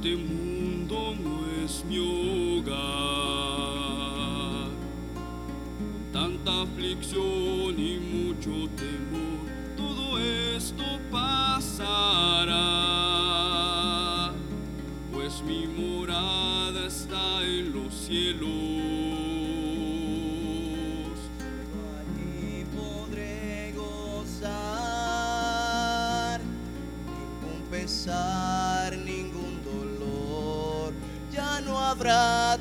Este 0.00 0.14
mundo 0.14 1.12
no 1.24 1.64
es 1.64 1.84
mi 1.84 1.98
hogar. 1.98 2.78
Tanta 6.12 6.62
aflicción 6.62 7.74
y 7.76 7.98
mucho 7.98 8.70
temor, 8.76 9.27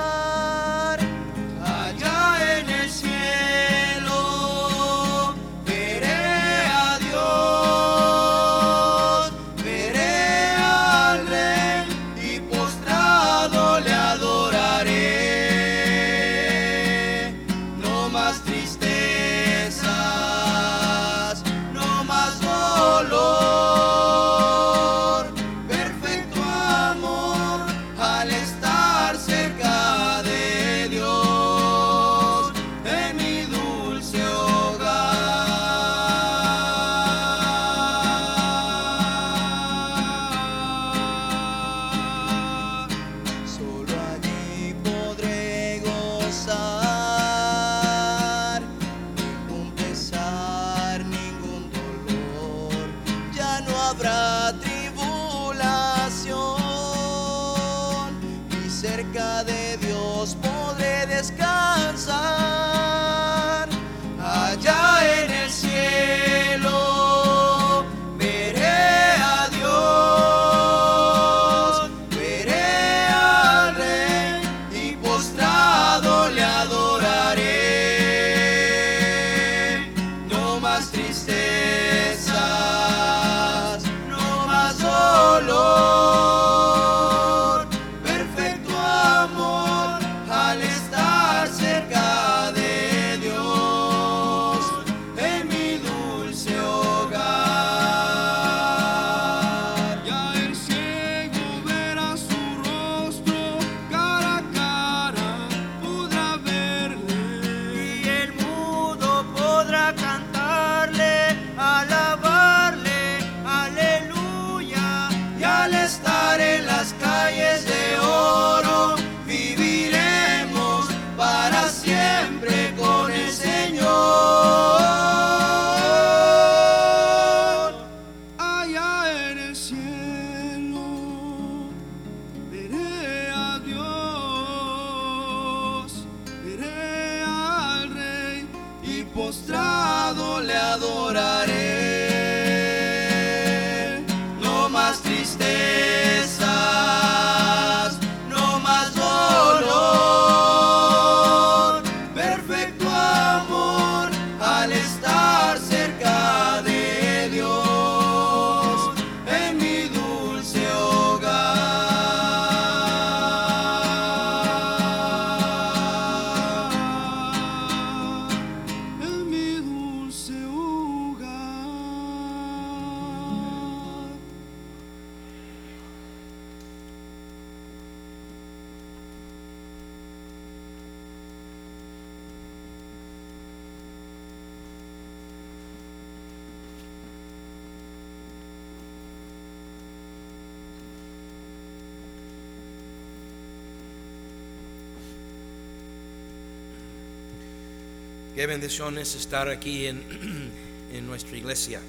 Bendición 198.61 198.99
es 198.99 199.15
estar 199.15 199.49
aquí 199.49 199.87
en, 199.87 200.03
en 200.93 201.07
nuestra 201.07 201.35
iglesia. 201.35 201.81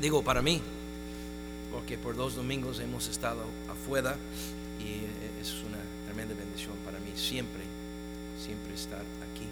Digo 0.00 0.24
para 0.24 0.42
mí, 0.42 0.60
porque 1.70 1.96
por 1.96 2.16
dos 2.16 2.34
domingos 2.34 2.80
hemos 2.80 3.06
estado 3.06 3.44
afuera 3.70 4.16
y 4.80 5.06
es 5.40 5.52
una 5.62 5.78
tremenda 6.04 6.34
bendición 6.34 6.74
para 6.84 6.98
mí 6.98 7.12
siempre, 7.14 7.62
siempre 8.44 8.74
estar 8.74 8.98
aquí. 8.98 9.46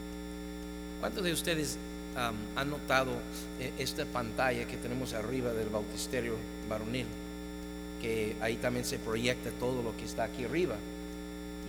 ¿Cuántos 0.99 1.23
de 1.23 1.33
ustedes 1.33 1.79
han 2.17 2.71
notado 2.71 3.13
eh, 3.61 3.73
esta 3.79 4.05
pantalla 4.05 4.67
que 4.67 4.77
tenemos 4.77 5.13
arriba 5.13 5.53
del 5.53 5.69
bautisterio 5.69 6.35
varonil? 6.69 7.07
Que 8.03 8.35
ahí 8.41 8.57
también 8.57 8.85
se 8.85 8.99
proyecta 8.99 9.51
todo 9.61 9.81
lo 9.81 9.97
que 9.97 10.07
está 10.07 10.25
aquí 10.25 10.45
arriba. 10.45 10.75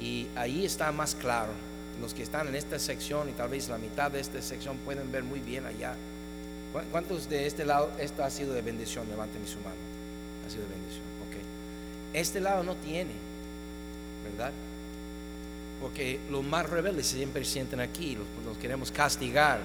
Y 0.02 0.26
ahí 0.36 0.66
está 0.66 0.92
más 0.92 1.14
claro. 1.14 1.54
Los 2.02 2.14
que 2.14 2.24
están 2.24 2.48
en 2.48 2.56
esta 2.56 2.78
sección 2.80 3.30
y 3.30 3.32
tal 3.34 3.50
vez 3.50 3.70
la 3.70 3.78
mitad 3.78 4.12
de 4.12 4.20
esta 4.20 4.42
sección 4.42 4.78
pueden 4.80 5.12
ver 5.12 5.24
muy 5.24 5.40
bien 5.40 5.66
allá. 5.66 5.96
¿Cu- 6.74 6.82
¿Cuántos 6.92 7.30
de 7.30 7.48
este 7.48 7.66
lado 7.66 7.90
esto 8.00 8.24
ha 8.24 8.30
sido 8.30 8.54
de 8.54 8.62
bendición? 8.62 9.08
Levanten 9.10 9.46
su 9.48 9.58
mano. 9.60 9.76
Ha 10.46 10.50
sido 10.50 10.64
de 10.64 10.70
bendición. 10.70 11.04
Ok. 11.30 11.36
Este 12.14 12.42
lado 12.42 12.64
no 12.64 12.76
tiene, 12.76 13.12
¿verdad? 14.30 14.52
Porque 15.82 16.20
los 16.30 16.44
más 16.44 16.70
rebeldes 16.70 17.08
siempre 17.08 17.44
sienten 17.46 17.80
aquí, 17.80 18.16
los, 18.16 18.26
los 18.46 18.58
queremos 18.58 18.92
castigar. 18.92 19.60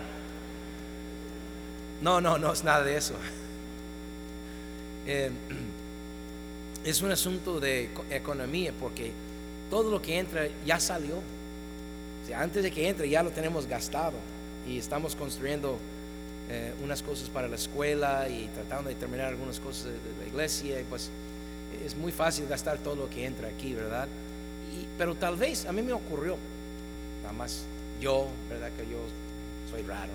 No, 2.00 2.20
no, 2.20 2.38
no 2.38 2.52
es 2.52 2.62
nada 2.64 2.82
de 2.84 2.96
eso. 2.96 3.14
Eh, 5.06 5.30
es 6.84 7.00
un 7.02 7.10
asunto 7.10 7.58
de 7.58 7.84
eco- 7.84 8.04
economía 8.10 8.72
porque 8.78 9.12
todo 9.70 9.90
lo 9.90 10.00
que 10.02 10.18
entra 10.18 10.46
ya 10.66 10.78
salió. 10.78 11.16
Sea, 12.30 12.42
antes 12.42 12.62
de 12.62 12.70
que 12.70 12.88
entre 12.88 13.08
ya 13.08 13.22
lo 13.24 13.30
tenemos 13.30 13.66
gastado. 13.66 14.14
y 14.68 14.78
estamos 14.78 15.16
construyendo 15.16 15.78
eh, 16.48 16.72
unas 16.84 17.02
cosas 17.02 17.28
para 17.28 17.48
la 17.48 17.56
escuela 17.56 18.28
y 18.28 18.48
tratando 18.54 18.88
de 18.88 18.94
terminar 18.94 19.26
algunas 19.26 19.58
cosas 19.58 19.86
de, 19.86 19.92
de 19.92 20.20
la 20.22 20.26
iglesia. 20.28 20.80
Y 20.80 20.84
pues 20.84 21.10
es 21.84 21.96
muy 21.96 22.12
fácil 22.12 22.46
gastar 22.46 22.78
todo 22.78 22.94
lo 22.94 23.10
que 23.10 23.24
entra 23.24 23.48
aquí, 23.48 23.72
¿verdad? 23.74 24.06
Y- 24.78 24.86
pero 24.96 25.14
tal 25.16 25.34
vez 25.36 25.66
a 25.66 25.72
mí 25.72 25.82
me 25.82 25.92
ocurrió, 25.92 26.36
nada 27.22 27.32
más 27.32 27.62
yo, 28.00 28.28
¿verdad? 28.48 28.70
Que 28.76 28.82
yo 28.84 28.98
soy 29.72 29.82
raro, 29.82 30.12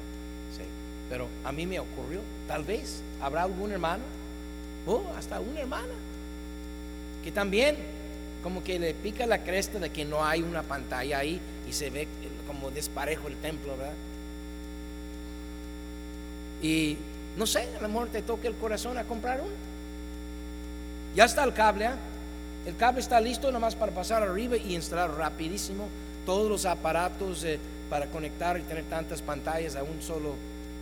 sí. 0.55 0.63
Pero 1.09 1.27
a 1.43 1.51
mí 1.51 1.65
me 1.65 1.79
ocurrió, 1.79 2.21
tal 2.47 2.63
vez 2.63 3.01
habrá 3.21 3.43
algún 3.43 3.71
hermano, 3.73 4.03
o 4.87 5.03
hasta 5.17 5.39
una 5.41 5.59
hermana, 5.61 5.93
que 7.25 7.31
también 7.31 7.75
como 8.43 8.63
que 8.63 8.77
le 8.79 8.93
pica 8.93 9.25
la 9.25 9.43
cresta 9.43 9.79
de 9.79 9.89
que 9.89 10.05
no 10.05 10.23
hay 10.23 10.43
una 10.43 10.61
pantalla 10.63 11.17
ahí 11.19 11.39
y 11.67 11.73
se 11.73 11.89
ve 11.89 12.07
como 12.47 12.71
desparejo 12.71 13.27
el 13.27 13.35
templo, 13.37 13.75
¿verdad? 13.77 13.93
Y 16.61 16.97
no 17.37 17.45
sé, 17.45 17.67
a 17.77 17.81
lo 17.81 17.87
mejor 17.89 18.09
te 18.09 18.21
toca 18.21 18.47
el 18.47 18.55
corazón 18.55 18.97
a 18.97 19.03
comprar 19.03 19.41
uno. 19.41 19.51
Ya 21.15 21.25
está 21.25 21.43
el 21.43 21.53
cable, 21.53 21.87
¿ah? 21.87 21.95
El 22.65 22.75
cable 22.75 22.99
está 22.99 23.19
listo 23.21 23.51
nomás 23.51 23.75
para 23.75 23.91
pasar 23.91 24.23
arriba 24.23 24.57
y 24.57 24.73
instalar 24.73 25.11
rapidísimo 25.11 25.87
todos 26.25 26.49
los 26.49 26.65
aparatos 26.65 27.43
eh, 27.43 27.59
para 27.89 28.07
conectar 28.07 28.57
y 28.57 28.63
tener 28.63 28.83
tantas 28.85 29.21
pantallas 29.21 29.75
a 29.75 29.83
un 29.83 30.01
solo, 30.01 30.33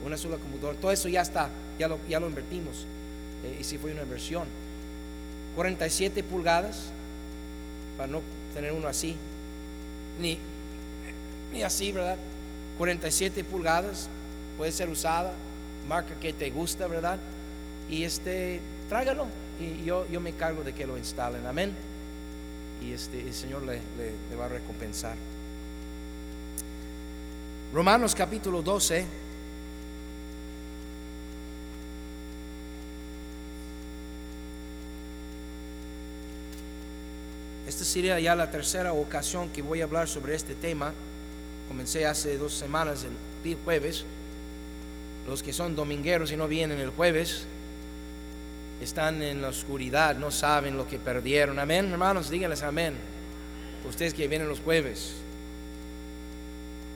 una 0.06 0.18
sola 0.18 0.38
computadora. 0.38 0.77
Todo 0.79 0.91
eso 0.91 1.09
ya 1.09 1.21
está, 1.21 1.50
ya 1.77 1.88
lo, 1.88 2.00
ya 2.07 2.19
lo 2.19 2.27
invertimos. 2.27 2.86
Eh, 3.44 3.57
y 3.59 3.63
si 3.63 3.77
fue 3.77 3.91
una 3.91 4.03
inversión. 4.03 4.47
47 5.56 6.24
pulgadas, 6.24 6.86
para 7.97 8.07
no 8.07 8.21
tener 8.53 8.71
uno 8.71 8.88
así, 8.88 9.15
ni, 10.19 10.39
ni 11.53 11.63
así, 11.63 11.91
¿verdad? 11.91 12.17
47 12.77 13.44
pulgadas, 13.44 14.09
puede 14.57 14.71
ser 14.71 14.89
usada, 14.89 15.31
marca 15.88 16.15
que 16.19 16.33
te 16.33 16.50
gusta, 16.50 16.88
¿verdad? 16.88 17.17
Y 17.89 18.03
este, 18.03 18.59
tráigalo 18.89 19.27
y 19.59 19.85
yo, 19.85 20.05
yo 20.11 20.19
me 20.19 20.31
encargo 20.31 20.63
de 20.63 20.73
que 20.73 20.85
lo 20.88 20.97
instalen, 20.97 21.45
amén. 21.45 21.71
Y 22.81 22.91
este, 22.91 23.21
el 23.21 23.33
Señor 23.33 23.61
le, 23.63 23.73
le- 23.97 24.13
le 24.29 24.35
va 24.35 24.45
a 24.45 24.50
recompensar. 24.50 25.15
Romanos 27.73 28.13
capítulo 28.15 28.61
12. 28.61 29.05
Esta 37.67 37.85
sería 37.85 38.19
ya 38.19 38.35
la 38.35 38.51
tercera 38.51 38.94
ocasión 38.94 39.50
que 39.50 39.61
voy 39.61 39.81
a 39.81 39.85
hablar 39.85 40.07
sobre 40.07 40.35
este 40.35 40.53
tema. 40.53 40.94
Comencé 41.74 42.06
hace 42.06 42.38
dos 42.38 42.54
semanas 42.54 43.04
el 43.04 43.58
jueves. 43.66 44.06
Los 45.28 45.42
que 45.42 45.52
son 45.52 45.75
domingueros 45.75 46.31
y 46.31 46.38
no 46.38 46.48
vienen 46.48 46.78
el 46.78 46.92
jueves 46.92 47.46
están 48.80 49.24
en 49.24 49.42
la 49.42 49.48
oscuridad, 49.48 50.16
no 50.16 50.30
saben 50.30 50.78
lo 50.78 50.88
que 50.88 51.00
perdieron. 51.00 51.58
Amén, 51.58 51.92
hermanos, 51.92 52.30
díganles 52.30 52.62
amén. 52.62 52.94
Ustedes 53.90 54.14
que 54.14 54.28
vienen 54.28 54.48
los 54.48 54.60
jueves. 54.60 55.14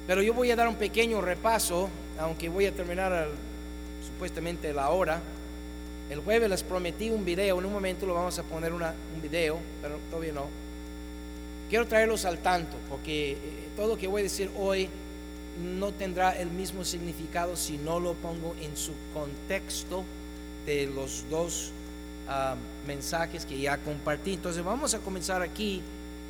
Pero 0.05 0.21
yo 0.21 0.35
voy 0.35 0.51
a 0.51 0.55
dar 0.55 0.67
un 0.67 0.75
pequeño 0.75 1.21
repaso, 1.21 1.89
aunque 2.19 2.47
voy 2.47 2.67
a 2.67 2.71
terminar 2.71 3.11
al- 3.11 3.31
supuestamente 4.05 4.71
la 4.73 4.89
hora. 4.91 5.19
El 6.11 6.19
jueves 6.19 6.51
les 6.51 6.61
prometí 6.61 7.09
un 7.09 7.25
video, 7.25 7.57
en 7.57 7.65
un 7.65 7.73
momento 7.73 8.05
lo 8.05 8.13
vamos 8.13 8.37
a 8.37 8.43
poner 8.43 8.71
una- 8.73 8.93
un 9.15 9.23
video, 9.23 9.57
pero 9.81 9.97
todavía 10.11 10.33
no. 10.33 10.66
Quiero 11.69 11.85
traerlos 11.85 12.23
al 12.25 12.37
tanto, 12.37 12.77
porque 12.89 13.31
eh, 13.31 13.37
todo 13.75 13.87
lo 13.87 13.97
que 13.97 14.07
voy 14.07 14.21
a 14.21 14.23
decir 14.23 14.49
hoy 14.57 14.89
no 15.61 15.91
tendrá 15.91 16.37
el 16.37 16.49
mismo 16.49 16.85
significado 16.85 17.55
si 17.55 17.77
no 17.77 17.99
lo 17.99 18.13
pongo 18.13 18.55
en 18.61 18.77
su 18.77 18.93
contexto 19.13 20.03
de 20.65 20.85
los 20.87 21.25
dos 21.29 21.71
ah, 22.29 22.55
mensajes 22.85 23.45
que 23.45 23.59
ya 23.59 23.77
compartí. 23.79 24.33
Entonces 24.33 24.63
vamos 24.63 24.93
a 24.93 24.99
comenzar 24.99 25.41
aquí 25.41 25.81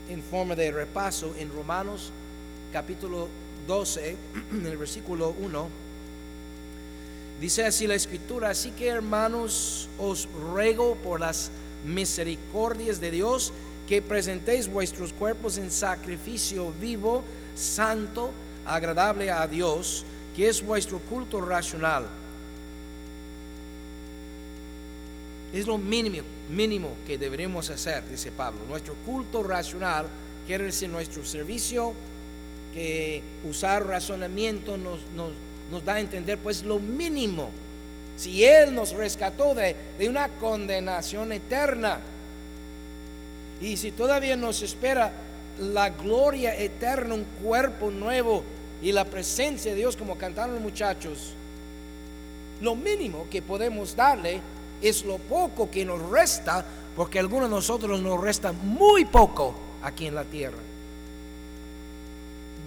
en 0.10 0.24
forma 0.24 0.56
de 0.56 0.72
repaso 0.72 1.36
en 1.38 1.52
Romanos 1.52 2.12
capítulo 2.74 3.28
12, 3.68 4.16
en 4.52 4.66
el 4.66 4.78
versículo 4.78 5.36
1. 5.40 5.68
Dice 7.40 7.66
así 7.66 7.86
la 7.86 7.94
escritura, 7.94 8.50
así 8.50 8.72
que 8.72 8.88
hermanos 8.88 9.90
os 10.00 10.28
ruego 10.52 10.96
por 11.04 11.20
las 11.20 11.52
misericordias 11.86 13.00
de 13.00 13.12
Dios 13.12 13.54
que 13.88 14.02
presentéis 14.02 14.68
vuestros 14.68 15.14
cuerpos 15.14 15.58
en 15.58 15.72
sacrificio 15.72 16.74
vivo, 16.80 17.24
santo, 17.56 18.32
agradable 18.66 19.32
a 19.32 19.48
Dios, 19.48 20.04
que 20.36 20.50
es 20.50 20.64
vuestro 20.64 21.00
culto 21.00 21.40
racional. 21.40 22.06
Es 25.54 25.66
lo 25.66 25.78
mínimo, 25.78 26.28
mínimo 26.50 26.90
que 27.08 27.18
deberemos 27.18 27.70
hacer, 27.70 28.08
dice 28.10 28.32
Pablo. 28.32 28.60
Nuestro 28.68 28.94
culto 29.06 29.42
racional 29.42 30.06
quiere 30.46 30.66
decir 30.66 30.90
nuestro 30.90 31.24
servicio, 31.26 31.94
que 32.74 33.24
usar 33.50 33.88
razonamiento 33.88 34.78
nos, 34.78 35.00
nos, 35.16 35.32
nos 35.72 35.86
da 35.86 35.96
a 35.96 36.00
entender 36.02 36.38
pues 36.38 36.64
lo 36.64 36.78
mínimo. 36.78 37.50
Si 38.18 38.44
Él 38.44 38.76
nos 38.76 38.92
rescató 38.92 39.56
de, 39.56 39.76
de 39.98 40.10
una 40.10 40.28
condenación 40.28 41.32
eterna 41.32 42.00
y 43.62 43.78
si 43.78 43.92
todavía 43.92 44.36
nos 44.36 44.62
espera 44.62 45.12
la 45.60 45.90
gloria 45.90 46.56
eterna, 46.56 47.16
un 47.16 47.26
cuerpo 47.44 47.90
nuevo 47.90 48.44
y 48.82 48.92
la 48.92 49.06
presencia 49.06 49.72
de 49.72 49.78
Dios 49.78 49.98
como 49.98 50.18
cantaron 50.18 50.56
los 50.56 50.64
muchachos, 50.64 51.34
lo 52.62 52.76
mínimo 52.76 53.28
que 53.30 53.42
podemos 53.42 53.96
darle 53.96 54.40
es 54.82 55.04
lo 55.06 55.18
poco 55.18 55.70
que 55.70 55.86
nos 55.86 56.02
resta, 56.10 56.66
porque 56.96 57.20
algunos 57.20 57.50
de 57.50 57.56
nosotros 57.56 58.00
nos 58.00 58.22
resta 58.22 58.52
muy 58.52 59.06
poco 59.06 59.56
aquí 59.84 60.08
en 60.08 60.16
la 60.16 60.24
tierra. 60.24 60.58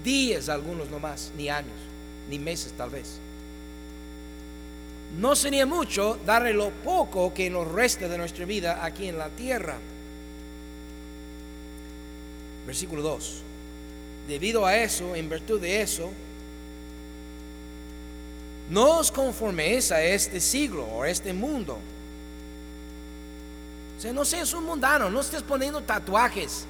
Días 0.05 0.49
algunos 0.49 0.91
nomás, 0.91 1.31
ni 1.37 1.49
años, 1.49 1.77
ni 2.29 2.39
meses 2.39 2.73
tal 2.73 2.91
vez. 2.91 3.19
No 5.19 5.35
sería 5.35 5.67
mucho 5.67 6.19
darle 6.25 6.53
lo 6.53 6.71
poco 6.71 7.35
que 7.35 7.51
nos 7.51 7.69
resta 7.69 8.09
de 8.09 8.17
nuestra 8.17 8.45
vida 8.45 8.85
aquí 8.85 9.09
en 9.09 9.19
la 9.19 9.29
tierra. 9.29 9.77
Versículo 12.71 13.03
2. 13.03 13.43
Debido 14.29 14.65
a 14.65 14.77
eso, 14.77 15.17
en 15.17 15.29
virtud 15.29 15.61
de 15.61 15.83
eso, 15.83 16.09
no 18.69 18.99
os 18.99 19.11
conforméis 19.11 19.91
a 19.91 20.01
este 20.01 20.39
siglo 20.39 20.85
o 20.85 21.03
a 21.03 21.09
este 21.09 21.33
mundo. 21.33 21.81
O 23.99 24.01
sea, 24.01 24.13
no 24.13 24.25
seas 24.25 24.55
un 24.55 24.67
mundano, 24.67 25.11
no 25.11 25.21
estés 25.21 25.43
poniendo 25.43 25.81
tatuajes. 25.81 26.65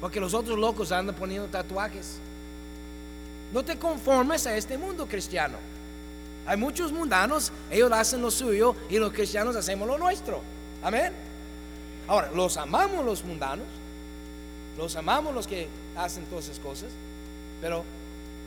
Porque 0.00 0.20
los 0.20 0.32
otros 0.32 0.58
locos 0.58 0.90
andan 0.90 1.14
poniendo 1.14 1.48
tatuajes. 1.48 2.16
No 3.52 3.62
te 3.62 3.78
conformes 3.78 4.46
a 4.46 4.56
este 4.56 4.78
mundo 4.78 5.06
cristiano. 5.06 5.58
Hay 6.46 6.56
muchos 6.56 6.92
mundanos, 6.92 7.52
ellos 7.70 7.92
hacen 7.92 8.22
lo 8.22 8.30
suyo 8.30 8.74
y 8.88 8.96
los 8.96 9.12
cristianos 9.12 9.54
hacemos 9.54 9.86
lo 9.86 9.98
nuestro. 9.98 10.40
Amén. 10.82 11.12
Ahora, 12.08 12.30
los 12.34 12.56
amamos 12.56 13.04
los 13.04 13.22
mundanos, 13.22 13.66
los 14.76 14.96
amamos 14.96 15.34
los 15.34 15.46
que 15.46 15.68
hacen 15.96 16.24
todas 16.26 16.46
esas 16.46 16.58
cosas, 16.58 16.88
pero, 17.60 17.84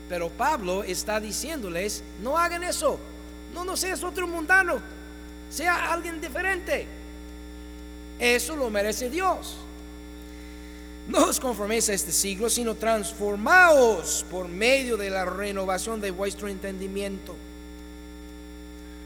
pero 0.08 0.30
Pablo 0.30 0.84
está 0.84 1.20
diciéndoles, 1.20 2.04
no 2.22 2.38
hagan 2.38 2.64
eso, 2.64 3.00
no, 3.54 3.66
no 3.66 3.76
seas 3.76 4.04
otro 4.04 4.28
mundano, 4.28 4.80
sea 5.50 5.92
alguien 5.92 6.22
diferente. 6.22 6.88
Eso 8.20 8.56
lo 8.56 8.70
merece 8.70 9.10
Dios. 9.10 9.56
No 11.08 11.26
os 11.26 11.40
conforméis 11.40 11.90
a 11.90 11.94
este 11.94 12.12
siglo, 12.12 12.50
sino 12.50 12.76
transformaos 12.76 14.24
por 14.30 14.48
medio 14.48 14.96
de 14.96 15.10
la 15.10 15.26
renovación 15.26 16.00
de 16.00 16.12
vuestro 16.12 16.48
entendimiento, 16.48 17.36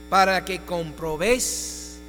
para 0.10 0.44
que 0.44 0.60
comprobéis 0.60 2.00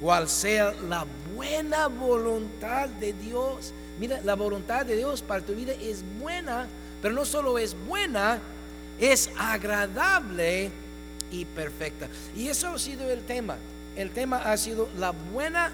cuál 0.00 0.28
sea 0.28 0.74
la 0.88 1.06
buena 1.34 1.86
voluntad 1.86 2.88
de 2.88 3.14
Dios. 3.14 3.72
Mira, 4.00 4.18
la 4.24 4.34
voluntad 4.34 4.86
de 4.86 4.96
Dios 4.96 5.20
para 5.20 5.42
tu 5.42 5.54
vida 5.54 5.74
es 5.74 6.02
buena, 6.18 6.66
pero 7.02 7.14
no 7.14 7.26
solo 7.26 7.58
es 7.58 7.76
buena, 7.86 8.38
es 8.98 9.30
agradable 9.38 10.70
y 11.30 11.44
perfecta. 11.44 12.08
Y 12.34 12.48
eso 12.48 12.68
ha 12.68 12.78
sido 12.78 13.10
el 13.10 13.20
tema. 13.24 13.58
El 13.96 14.10
tema 14.10 14.38
ha 14.38 14.56
sido 14.56 14.88
la 14.98 15.10
buena, 15.10 15.70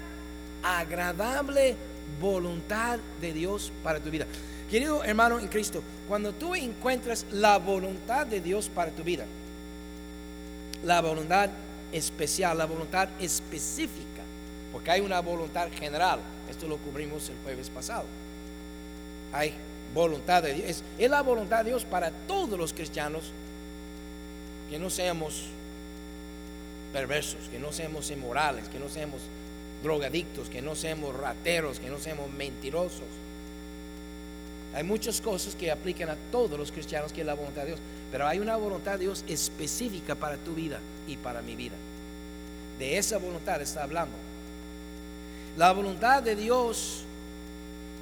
agradable 0.61 1.77
voluntad 2.19 2.99
de 3.21 3.31
Dios 3.31 3.71
para 3.81 4.01
tu 4.01 4.09
vida. 4.11 4.25
Querido 4.69 5.05
hermano 5.05 5.39
en 5.39 5.47
Cristo, 5.47 5.81
cuando 6.09 6.33
tú 6.33 6.53
encuentras 6.53 7.25
la 7.31 7.57
voluntad 7.57 8.27
de 8.27 8.41
Dios 8.41 8.67
para 8.67 8.91
tu 8.91 9.03
vida, 9.03 9.23
la 10.83 10.99
voluntad 10.99 11.49
especial, 11.93 12.57
la 12.57 12.65
voluntad 12.65 13.07
específica, 13.21 14.21
porque 14.73 14.91
hay 14.91 14.99
una 14.99 15.21
voluntad 15.21 15.69
general, 15.71 16.19
esto 16.49 16.67
lo 16.67 16.77
cubrimos 16.77 17.29
el 17.29 17.35
jueves 17.43 17.69
pasado. 17.69 18.05
Hay 19.33 19.53
voluntad 19.93 20.43
de 20.43 20.53
Dios. 20.53 20.83
Es, 20.97 21.09
la 21.09 21.21
voluntad 21.21 21.59
de 21.63 21.71
Dios 21.71 21.85
para 21.85 22.11
todos 22.11 22.57
los 22.57 22.73
cristianos 22.73 23.31
que 24.69 24.79
no 24.79 24.89
seamos 24.89 25.45
perversos, 26.93 27.47
que 27.49 27.59
no 27.59 27.71
seamos 27.71 28.09
inmorales, 28.11 28.69
que 28.69 28.79
no 28.79 28.89
seamos 28.89 29.21
drogadictos, 29.83 30.49
que 30.49 30.61
no 30.61 30.75
seamos 30.75 31.15
rateros, 31.15 31.79
que 31.79 31.89
no 31.89 31.99
seamos 31.99 32.31
mentirosos. 32.31 33.07
Hay 34.73 34.83
muchas 34.83 35.21
cosas 35.21 35.55
que 35.55 35.71
aplican 35.71 36.09
a 36.09 36.15
todos 36.31 36.57
los 36.59 36.71
cristianos 36.71 37.13
que 37.13 37.21
es 37.21 37.27
la 37.27 37.33
voluntad 37.33 37.61
de 37.61 37.67
Dios, 37.69 37.79
pero 38.11 38.27
hay 38.27 38.39
una 38.39 38.57
voluntad 38.57 38.93
de 38.93 38.99
Dios 38.99 39.23
específica 39.27 40.15
para 40.15 40.37
tu 40.37 40.53
vida 40.53 40.79
y 41.07 41.17
para 41.17 41.41
mi 41.41 41.55
vida. 41.55 41.75
De 42.77 42.97
esa 42.97 43.17
voluntad 43.17 43.61
está 43.61 43.83
hablando. 43.83 44.26
La 45.57 45.71
voluntad 45.71 46.21
de 46.21 46.35
Dios, 46.35 47.03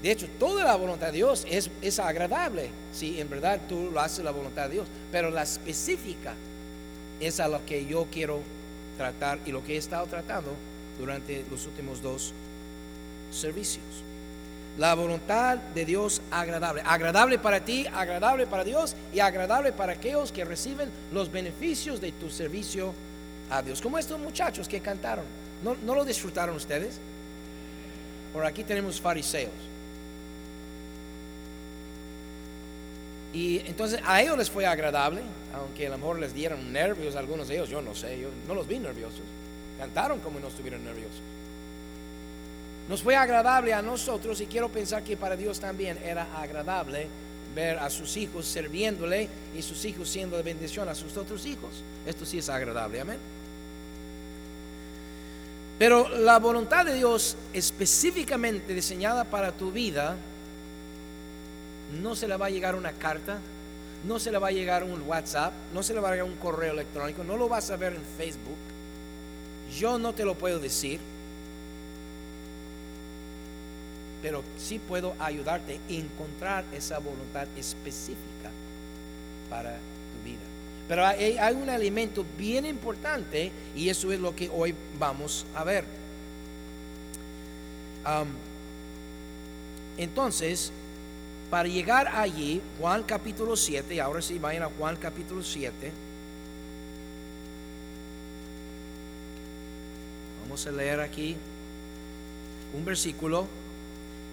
de 0.04 0.12
hecho, 0.12 0.28
toda 0.38 0.66
la 0.66 0.76
voluntad 0.76 1.08
de 1.08 1.14
Dios 1.14 1.48
es, 1.50 1.72
es 1.82 2.00
agradable, 2.00 2.70
si 2.92 3.22
en 3.22 3.30
verdad 3.30 3.62
tú 3.70 3.92
lo 3.94 4.02
haces 4.02 4.26
la 4.26 4.32
voluntad 4.32 4.64
de 4.64 4.74
Dios, 4.74 4.88
pero 5.10 5.30
la 5.30 5.44
específica 5.44 6.34
es 7.22 7.40
a 7.40 7.48
lo 7.48 7.66
que 7.66 7.86
yo 7.86 8.08
quiero 8.12 8.42
tratar 8.98 9.40
y 9.46 9.54
lo 9.54 9.64
que 9.64 9.76
he 9.76 9.78
estado 9.78 10.06
tratando 10.06 10.52
durante 11.00 11.46
los 11.50 11.66
últimos 11.66 12.02
dos 12.02 12.34
servicios. 13.32 13.86
La 14.78 14.94
voluntad 14.94 15.58
de 15.58 15.86
Dios 15.86 16.22
agradable. 16.32 16.82
Agradable 16.86 17.40
para 17.40 17.64
ti, 17.64 17.88
agradable 17.94 18.48
para 18.48 18.66
Dios 18.66 18.98
y 19.14 19.22
agradable 19.22 19.72
para 19.72 19.94
aquellos 19.94 20.34
que 20.34 20.44
reciben 20.44 20.90
los 21.14 21.32
beneficios 21.32 22.02
de 22.02 22.12
tu 22.12 22.30
servicio 22.30 22.94
a 23.50 23.62
Dios. 23.62 23.80
Como 23.80 23.98
estos 23.98 24.20
muchachos 24.20 24.68
que 24.68 24.82
cantaron. 24.82 25.24
¿No, 25.64 25.78
no 25.86 25.96
lo 25.96 26.04
disfrutaron 26.04 26.58
ustedes? 26.58 27.00
Por 28.36 28.46
aquí 28.46 28.66
tenemos 28.66 29.00
fariseos. 29.00 29.54
Y 33.34 33.60
entonces 33.60 34.02
a 34.06 34.22
ellos 34.22 34.38
les 34.38 34.52
fue 34.52 34.66
agradable, 34.66 35.22
aunque 35.54 35.88
a 35.88 35.92
lo 35.92 35.98
mejor 35.98 36.20
les 36.20 36.34
dieron 36.34 36.74
nervios 36.74 37.16
algunos 37.16 37.48
de 37.48 37.56
ellos, 37.56 37.70
yo 37.70 37.82
no 37.82 37.96
sé, 37.96 38.20
yo 38.20 38.28
no 38.46 38.54
los 38.54 38.68
vi 38.68 38.78
nerviosos. 38.78 39.22
Cantaron 39.80 40.20
como 40.20 40.42
no 40.42 40.50
estuvieron 40.50 40.84
nerviosos. 40.84 41.22
Nos 42.90 43.02
fue 43.02 43.16
agradable 43.16 43.74
a 43.74 43.82
nosotros 43.82 44.42
y 44.42 44.48
quiero 44.48 44.68
pensar 44.68 45.02
que 45.02 45.16
para 45.16 45.38
Dios 45.38 45.62
también 45.62 45.98
era 46.04 46.28
agradable 46.38 47.08
ver 47.56 47.80
a 47.80 47.90
sus 47.90 48.18
hijos 48.18 48.46
sirviéndole 48.46 49.30
y 49.58 49.62
sus 49.62 49.86
hijos 49.86 50.10
siendo 50.10 50.36
de 50.36 50.44
bendición 50.44 50.90
a 50.90 50.96
sus 50.96 51.16
otros 51.16 51.46
hijos. 51.46 51.86
Esto 52.06 52.26
sí 52.26 52.40
es 52.40 52.50
agradable, 52.50 53.00
amén. 53.00 53.35
Pero 55.78 56.08
la 56.10 56.40
voluntad 56.40 56.86
de 56.86 56.94
Dios 56.94 57.36
específicamente 57.54 58.74
diseñada 58.74 59.26
para 59.26 59.52
tu 59.52 59.72
vida, 59.72 60.16
no 62.02 62.16
se 62.16 62.28
le 62.28 62.38
va 62.38 62.46
a 62.46 62.50
llegar 62.50 62.76
una 62.76 62.94
carta, 62.94 63.40
no 64.08 64.20
se 64.20 64.32
le 64.32 64.38
va 64.38 64.48
a 64.48 64.52
llegar 64.52 64.84
un 64.84 65.02
WhatsApp, 65.02 65.54
no 65.74 65.84
se 65.84 65.94
le 65.94 66.00
va 66.00 66.10
a 66.10 66.12
llegar 66.12 66.28
un 66.28 66.38
correo 66.38 66.72
electrónico, 66.72 67.24
no 67.24 67.36
lo 67.36 67.50
vas 67.50 67.72
a 67.72 67.78
ver 67.78 67.94
en 67.94 68.04
Facebook. 68.18 68.58
Yo 69.78 70.00
no 70.00 70.14
te 70.14 70.24
lo 70.24 70.36
puedo 70.36 70.60
decir, 70.60 71.00
pero 74.22 74.44
sí 74.58 74.80
puedo 74.80 75.14
ayudarte 75.20 75.80
a 75.90 75.92
encontrar 75.92 76.64
esa 76.72 77.00
voluntad 77.00 77.48
específica 77.58 78.50
para. 79.50 79.78
Pero 80.88 81.06
hay, 81.06 81.38
un 81.56 81.70
elemento 81.70 82.24
bien 82.38 82.66
importante 82.66 83.52
y 83.76 83.90
eso 83.90 84.12
es 84.12 84.20
lo 84.20 84.36
que 84.36 84.50
hoy 84.50 84.76
vamos 85.00 85.46
a 85.56 85.64
ver. 85.64 85.84
Entonces, 89.98 90.72
para 91.50 91.68
llegar 91.68 92.08
allí, 92.08 92.62
Juan 92.80 93.04
capítulo 93.04 93.56
7, 93.56 93.96
y 93.96 94.00
ahora 94.00 94.22
sí 94.22 94.38
vayan 94.38 94.64
a 94.64 94.70
Juan 94.78 94.96
capítulo 94.98 95.42
7. 95.42 95.92
Vamos 100.44 100.68
a 100.68 100.72
leer 100.72 101.00
aquí 101.00 101.36
un 102.74 102.86
versículo 102.86 103.48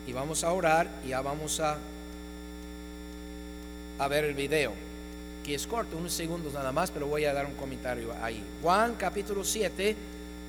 y 0.07 0.13
vamos 0.13 0.45
a 0.45 0.53
orar 0.53 0.89
y 1.05 1.09
ya 1.09 1.21
vamos 1.21 1.61
a, 1.61 1.79
a 3.99 4.09
ver 4.09 4.25
el 4.25 4.35
video, 4.35 4.73
que 5.45 5.55
es 5.55 5.67
corto, 5.67 5.97
unos 5.97 6.13
segundos 6.13 6.53
nada 6.53 6.73
más, 6.73 6.91
pero 6.91 7.07
voy 7.07 7.25
a 7.25 7.33
dar 7.33 7.47
un 7.47 7.55
comentario 7.55 8.13
ahí. 8.23 8.43
Juan 8.63 8.95
capítulo 8.95 9.45
7, 9.45 9.97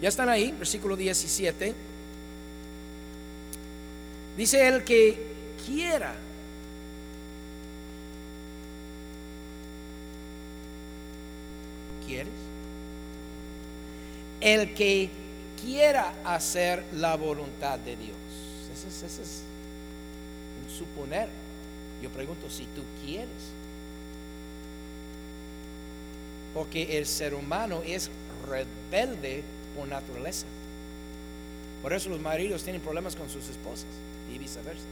ya 0.02 0.10
están 0.10 0.30
ahí, 0.30 0.52
versículo 0.52 0.96
17. 0.96 1.74
Dice 4.38 4.68
el 4.68 4.84
que 4.84 5.34
quiera. 5.66 6.16
¿Quieres? 12.06 12.34
El 14.42 14.74
que 14.74 15.10
quiera 15.62 16.14
hacer 16.26 16.84
la 16.94 17.16
voluntad 17.16 17.80
de 17.80 17.96
Dios. 17.96 18.18
Ese 18.74 18.88
es, 18.90 19.04
ese 19.04 19.22
es 19.22 19.44
un 20.64 20.78
suponer. 20.78 21.30
Yo 22.02 22.10
pregunto 22.10 22.50
si 22.50 22.66
tú 22.66 22.82
quieres. 23.06 23.30
Porque 26.54 26.98
el 26.98 27.06
ser 27.06 27.34
humano 27.34 27.82
es 27.86 28.10
rebelde 28.48 29.44
por 29.76 29.88
naturaleza. 29.88 30.46
Por 31.82 31.94
eso 31.94 32.10
los 32.10 32.22
maridos 32.22 32.64
tienen 32.64 32.82
problemas 32.82 33.16
con 33.16 33.30
sus 33.30 33.50
esposas 33.50 33.88
y 34.34 34.38
viceversa. 34.38 34.86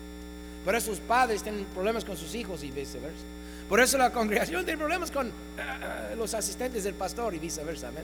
Por 0.65 0.75
eso 0.75 0.91
los 0.91 0.99
padres 0.99 1.41
tienen 1.41 1.65
problemas 1.65 2.05
con 2.05 2.17
sus 2.17 2.35
hijos 2.35 2.63
y 2.63 2.71
viceversa. 2.71 3.23
Por 3.69 3.79
eso 3.79 3.97
la 3.97 4.11
congregación 4.11 4.65
tiene 4.65 4.77
problemas 4.77 5.09
con 5.09 5.27
uh, 5.27 6.17
los 6.17 6.33
asistentes 6.33 6.83
del 6.83 6.93
pastor 6.93 7.33
y 7.33 7.39
viceversa. 7.39 7.87
Amén. 7.87 8.03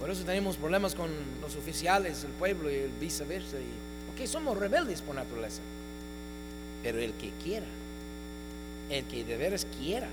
Por 0.00 0.10
eso 0.10 0.24
tenemos 0.24 0.56
problemas 0.56 0.94
con 0.94 1.10
los 1.40 1.54
oficiales, 1.56 2.24
el 2.24 2.32
pueblo 2.32 2.70
y 2.70 2.74
el 2.74 2.90
viceversa. 3.00 3.56
Y, 3.56 4.08
porque 4.08 4.26
somos 4.26 4.58
rebeldes 4.58 5.00
por 5.02 5.14
naturaleza. 5.14 5.60
Pero 6.82 6.98
el 6.98 7.12
que 7.12 7.30
quiera, 7.42 7.66
el 8.90 9.04
que 9.04 9.24
de 9.24 9.36
veras 9.36 9.66
quiera, 9.78 10.08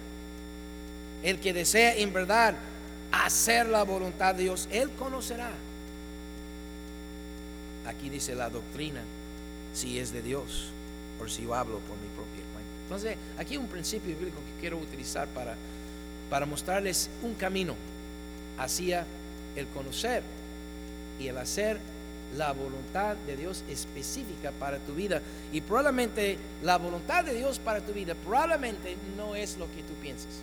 el 1.24 1.40
que 1.40 1.54
desea 1.54 1.96
en 1.96 2.14
verdad 2.14 2.56
hacer 3.12 3.68
la 3.68 3.84
voluntad 3.84 4.36
de 4.36 4.44
Dios, 4.44 4.68
Él 4.72 4.90
conocerá. 4.92 5.50
Aquí 7.86 8.10
dice 8.10 8.36
la 8.36 8.50
doctrina, 8.50 9.02
si 9.74 10.00
es 10.00 10.12
de 10.12 10.22
Dios, 10.22 10.70
o 11.22 11.28
si 11.28 11.44
yo 11.44 11.56
hablo 11.56 11.80
por 11.80 11.98
mi 11.98 12.08
propia 12.16 12.44
cuenta. 12.54 12.72
Entonces, 12.84 13.18
aquí 13.38 13.58
un 13.58 13.68
principio 13.68 14.16
bíblico 14.16 14.38
que 14.38 14.62
quiero 14.62 14.78
utilizar 14.78 15.28
para, 15.30 15.56
para 16.30 16.46
mostrarles 16.46 17.10
un 17.24 17.34
camino 17.36 17.76
hacia 18.58 19.06
el 19.56 19.68
conocer 19.68 20.24
y 21.20 21.28
el 21.28 21.38
hacer 21.38 21.80
la 22.36 22.52
voluntad 22.52 23.16
de 23.26 23.38
Dios 23.38 23.64
específica 23.70 24.52
para 24.52 24.80
tu 24.80 24.94
vida. 24.94 25.22
Y 25.52 25.62
probablemente 25.62 26.38
la 26.62 26.78
voluntad 26.78 27.24
de 27.24 27.34
Dios 27.34 27.60
para 27.60 27.82
tu 27.82 27.94
vida 27.94 28.16
probablemente 28.16 28.98
no 29.16 29.36
es 29.36 29.58
lo 29.58 29.66
que 29.68 29.84
tú 29.84 29.94
piensas. 30.02 30.42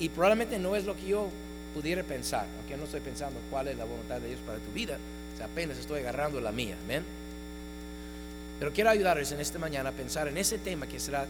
Y 0.00 0.08
probablemente 0.08 0.58
no 0.58 0.74
es 0.74 0.84
lo 0.84 0.96
que 0.96 1.06
yo 1.06 1.28
pudiera 1.74 2.02
pensar, 2.02 2.46
aunque 2.58 2.76
no 2.76 2.84
estoy 2.84 3.00
pensando 3.00 3.38
cuál 3.50 3.68
es 3.68 3.76
la 3.76 3.84
voluntad 3.84 4.20
de 4.20 4.28
Dios 4.28 4.40
para 4.44 4.58
tu 4.58 4.72
vida, 4.72 4.98
o 5.38 5.44
apenas 5.44 5.78
estoy 5.78 6.00
agarrando 6.00 6.40
la 6.40 6.50
mía. 6.50 6.76
Pero 8.58 8.72
quiero 8.72 8.90
ayudarles 8.90 9.30
en 9.32 9.40
esta 9.40 9.58
mañana 9.58 9.90
a 9.90 9.92
pensar 9.92 10.26
en 10.26 10.36
ese 10.36 10.58
tema 10.58 10.86
que 10.86 10.98
será 10.98 11.26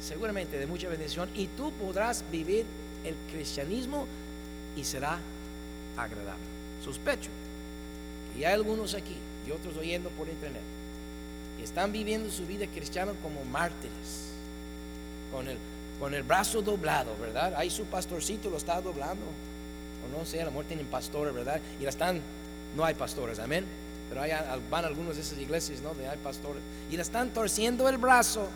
seguramente 0.00 0.58
de 0.58 0.66
mucha 0.66 0.88
bendición 0.88 1.28
y 1.34 1.48
tú 1.48 1.72
podrás 1.72 2.24
vivir 2.30 2.64
el 3.04 3.14
cristianismo 3.32 4.06
y 4.76 4.84
será 4.84 5.18
agradable. 5.96 6.42
Sospecho 6.84 7.30
que 8.34 8.46
hay 8.46 8.54
algunos 8.54 8.94
aquí 8.94 9.16
y 9.46 9.50
otros 9.50 9.76
oyendo 9.76 10.08
por 10.10 10.28
internet 10.28 10.62
que 11.56 11.64
están 11.64 11.92
viviendo 11.92 12.30
su 12.30 12.46
vida 12.46 12.66
cristiana 12.66 13.12
como 13.22 13.44
mártires, 13.44 14.32
con 15.30 15.48
el, 15.48 15.56
con 15.98 16.14
el 16.14 16.22
brazo 16.22 16.62
doblado, 16.62 17.16
¿verdad? 17.20 17.54
Ahí 17.56 17.70
su 17.70 17.84
pastorcito 17.84 18.50
lo 18.50 18.56
está 18.56 18.80
doblando, 18.80 19.24
o 19.24 20.18
no 20.18 20.24
sé, 20.24 20.42
a 20.42 20.46
lo 20.46 20.50
mejor 20.50 20.66
tienen 20.66 20.86
pastores, 20.86 21.34
¿verdad? 21.34 21.60
Y 21.80 21.84
la 21.84 21.90
están, 21.90 22.20
no 22.76 22.84
hay 22.84 22.94
pastores, 22.94 23.38
amén. 23.38 23.64
Pero 24.08 24.22
hay, 24.22 24.32
van 24.70 24.84
algunos 24.84 25.16
de 25.16 25.22
esas 25.22 25.38
iglesias, 25.38 25.80
¿no? 25.80 25.94
De 25.94 26.08
hay 26.08 26.18
pastores. 26.18 26.62
Y 26.90 26.96
le 26.96 27.02
están 27.02 27.30
torciendo 27.30 27.88
el 27.88 27.98
brazo, 27.98 28.48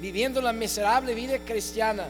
viviendo 0.00 0.40
la 0.40 0.52
miserable 0.52 1.14
vida 1.14 1.38
cristiana. 1.38 2.08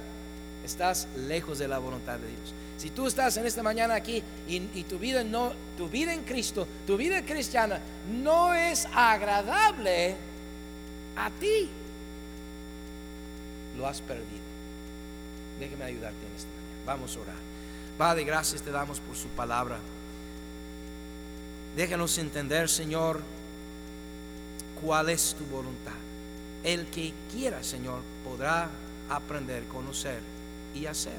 Estás 0.65 1.07
lejos 1.17 1.59
de 1.59 1.69
la 1.69 1.79
voluntad 1.79 2.19
de 2.19 2.29
Dios. 2.29 2.55
Si 2.79 2.91
tú 2.91 3.07
estás 3.07 3.37
en 3.37 3.47
esta 3.47 3.63
mañana 3.63 3.95
aquí 3.95 4.23
y, 4.49 4.57
y, 4.75 4.85
tu 4.85 4.99
vida 4.99 5.25
no, 5.25 5.53
tu 5.77 5.89
vida 5.89 6.13
en 6.13 6.23
Cristo, 6.23 6.67
tu 6.87 6.97
vida 6.97 7.23
cristiana 7.25 7.79
no 8.23 8.53
es 8.53 8.87
agradable 8.93 10.17
a 11.17 11.31
ti, 11.31 11.71
lo 13.77 13.87
has 13.87 14.01
perdido. 14.01 14.45
Déjeme 15.59 15.85
ayudarte 15.85 16.27
en 16.27 16.37
esta 16.37 16.49
mañana. 16.49 16.85
Vamos 16.87 17.17
a 17.17 17.21
orar. 17.21 17.37
Padre, 17.99 18.25
gracias 18.25 18.63
te 18.63 18.71
damos 18.71 19.01
por 19.01 19.17
su 19.17 19.29
palabra. 19.29 19.79
Déjanos 21.77 22.17
entender, 22.19 22.69
Señor, 22.69 23.21
cuál 24.81 25.11
es 25.11 25.35
tu 25.35 25.45
voluntad. 25.47 25.93
El 26.63 26.87
que 26.87 27.13
quiera, 27.33 27.63
Señor, 27.63 28.01
podrá 28.25 28.69
aprender, 29.09 29.65
conocer 29.65 30.21
y 30.75 30.87
hacer 30.87 31.19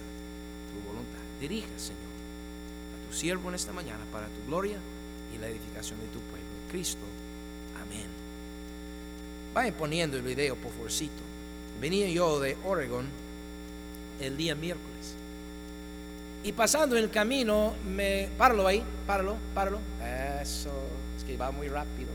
tu 0.74 0.88
voluntad. 0.88 1.20
Dirija, 1.40 1.68
Señor, 1.78 2.02
a 2.02 3.10
tu 3.10 3.18
siervo 3.18 3.50
en 3.50 3.56
esta 3.56 3.72
mañana 3.72 4.04
para 4.12 4.28
tu 4.28 4.46
gloria 4.48 4.78
y 5.34 5.38
la 5.38 5.48
edificación 5.48 6.00
de 6.00 6.08
tu 6.08 6.20
pueblo. 6.20 6.48
Cristo. 6.72 7.06
Amén. 7.76 8.08
Vayan 9.54 9.74
poniendo 9.74 10.18
el 10.18 10.24
video, 10.24 10.56
por 10.56 10.72
favorcito. 10.72 11.37
Venía 11.80 12.10
yo 12.10 12.40
de 12.40 12.58
Oregon 12.66 13.06
el 14.20 14.36
día 14.36 14.56
miércoles. 14.56 14.88
Y 16.44 16.52
pasando 16.54 16.96
en 16.98 17.04
el 17.04 17.10
camino, 17.10 17.74
me. 17.86 18.30
Páralo 18.38 18.68
ahí, 18.68 18.84
páralo, 19.06 19.38
páralo. 19.54 19.80
Eso, 20.42 20.72
es 21.18 21.24
que 21.24 21.38
va 21.38 21.52
muy 21.52 21.68
rápido. 21.68 22.10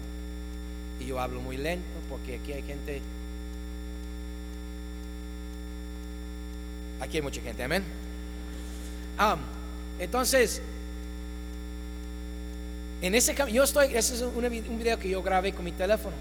Y 1.00 1.06
yo 1.06 1.20
hablo 1.20 1.40
muy 1.40 1.56
lento 1.56 1.84
porque 2.08 2.36
aquí 2.36 2.52
hay 2.52 2.62
gente. 2.62 3.02
Aquí 7.00 7.18
hay 7.18 7.22
mucha 7.22 7.40
gente, 7.40 7.62
amén. 7.62 7.84
Ah, 9.18 9.36
entonces, 9.98 10.62
en 13.02 13.14
ese 13.14 13.34
camino, 13.34 13.56
yo 13.56 13.64
estoy, 13.64 13.94
ese 13.94 14.14
es 14.14 14.22
un, 14.22 14.44
un 14.44 14.78
video 14.78 14.98
que 14.98 15.08
yo 15.08 15.22
grabé 15.22 15.52
con 15.52 15.64
mi 15.64 15.72
teléfono. 15.72 16.14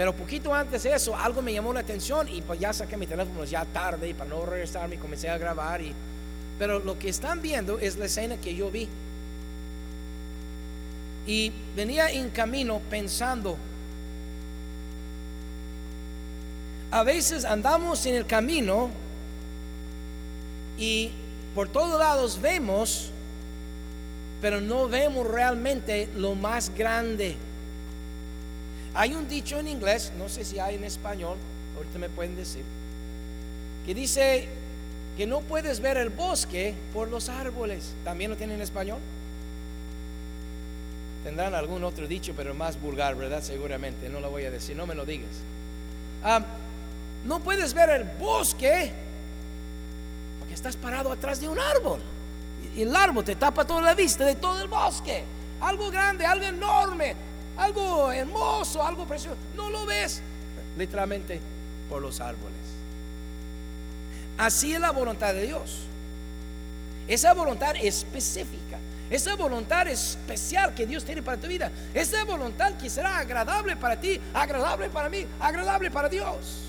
Pero 0.00 0.14
poquito 0.14 0.54
antes 0.54 0.84
de 0.84 0.94
eso, 0.94 1.14
algo 1.14 1.42
me 1.42 1.52
llamó 1.52 1.74
la 1.74 1.80
atención 1.80 2.26
y 2.26 2.40
pues 2.40 2.58
ya 2.58 2.72
saqué 2.72 2.96
mi 2.96 3.06
teléfono 3.06 3.44
ya 3.44 3.66
tarde 3.66 4.08
y 4.08 4.14
para 4.14 4.30
no 4.30 4.46
regresarme 4.46 4.98
comencé 4.98 5.28
a 5.28 5.36
grabar. 5.36 5.82
Y, 5.82 5.92
pero 6.58 6.78
lo 6.78 6.98
que 6.98 7.10
están 7.10 7.42
viendo 7.42 7.78
es 7.78 7.98
la 7.98 8.06
escena 8.06 8.38
que 8.38 8.54
yo 8.54 8.70
vi. 8.70 8.88
Y 11.26 11.52
venía 11.76 12.08
en 12.08 12.30
camino 12.30 12.80
pensando, 12.88 13.58
a 16.90 17.02
veces 17.02 17.44
andamos 17.44 18.06
en 18.06 18.14
el 18.14 18.24
camino 18.24 18.88
y 20.78 21.10
por 21.54 21.68
todos 21.68 21.98
lados 21.98 22.40
vemos, 22.40 23.10
pero 24.40 24.62
no 24.62 24.88
vemos 24.88 25.26
realmente 25.26 26.08
lo 26.16 26.34
más 26.34 26.74
grande. 26.74 27.36
Hay 28.94 29.14
un 29.14 29.28
dicho 29.28 29.58
en 29.58 29.68
inglés, 29.68 30.12
no 30.18 30.28
sé 30.28 30.44
si 30.44 30.58
hay 30.58 30.74
en 30.74 30.84
español, 30.84 31.36
ahorita 31.76 31.98
me 31.98 32.08
pueden 32.08 32.36
decir, 32.36 32.64
que 33.86 33.94
dice 33.94 34.48
que 35.16 35.26
no 35.26 35.40
puedes 35.40 35.80
ver 35.80 35.96
el 35.96 36.10
bosque 36.10 36.74
por 36.92 37.08
los 37.08 37.28
árboles. 37.28 37.92
¿También 38.04 38.30
lo 38.30 38.36
tienen 38.36 38.56
en 38.56 38.62
español? 38.62 38.98
Tendrán 41.24 41.54
algún 41.54 41.84
otro 41.84 42.06
dicho, 42.06 42.32
pero 42.36 42.54
más 42.54 42.80
vulgar, 42.80 43.14
¿verdad? 43.14 43.42
Seguramente, 43.42 44.08
no 44.08 44.20
lo 44.20 44.30
voy 44.30 44.44
a 44.44 44.50
decir, 44.50 44.76
no 44.76 44.86
me 44.86 44.94
lo 44.94 45.04
digas. 45.04 45.30
Ah, 46.24 46.42
no 47.24 47.40
puedes 47.40 47.74
ver 47.74 47.90
el 47.90 48.04
bosque 48.18 48.92
porque 50.38 50.54
estás 50.54 50.76
parado 50.76 51.12
atrás 51.12 51.40
de 51.40 51.48
un 51.48 51.58
árbol. 51.58 52.00
Y 52.74 52.82
el 52.82 52.96
árbol 52.96 53.24
te 53.24 53.36
tapa 53.36 53.66
toda 53.66 53.82
la 53.82 53.94
vista 53.94 54.24
de 54.24 54.36
todo 54.36 54.62
el 54.62 54.68
bosque. 54.68 55.24
Algo 55.60 55.90
grande, 55.90 56.24
algo 56.24 56.46
enorme, 56.46 57.14
algo 57.60 58.10
hermoso, 58.12 58.82
algo 58.82 59.06
precioso. 59.06 59.36
No 59.54 59.70
lo 59.70 59.86
ves 59.86 60.22
literalmente 60.76 61.40
por 61.88 62.00
los 62.02 62.20
árboles. 62.20 62.58
Así 64.38 64.72
es 64.72 64.80
la 64.80 64.90
voluntad 64.90 65.34
de 65.34 65.42
Dios. 65.46 65.80
Esa 67.06 67.34
voluntad 67.34 67.74
específica. 67.76 68.78
Esa 69.10 69.34
voluntad 69.34 69.88
especial 69.88 70.72
que 70.72 70.86
Dios 70.86 71.04
tiene 71.04 71.22
para 71.22 71.36
tu 71.36 71.48
vida. 71.48 71.70
Esa 71.92 72.24
voluntad 72.24 72.74
que 72.74 72.88
será 72.88 73.18
agradable 73.18 73.76
para 73.76 74.00
ti, 74.00 74.20
agradable 74.32 74.88
para 74.88 75.08
mí, 75.08 75.26
agradable 75.40 75.90
para 75.90 76.08
Dios. 76.08 76.62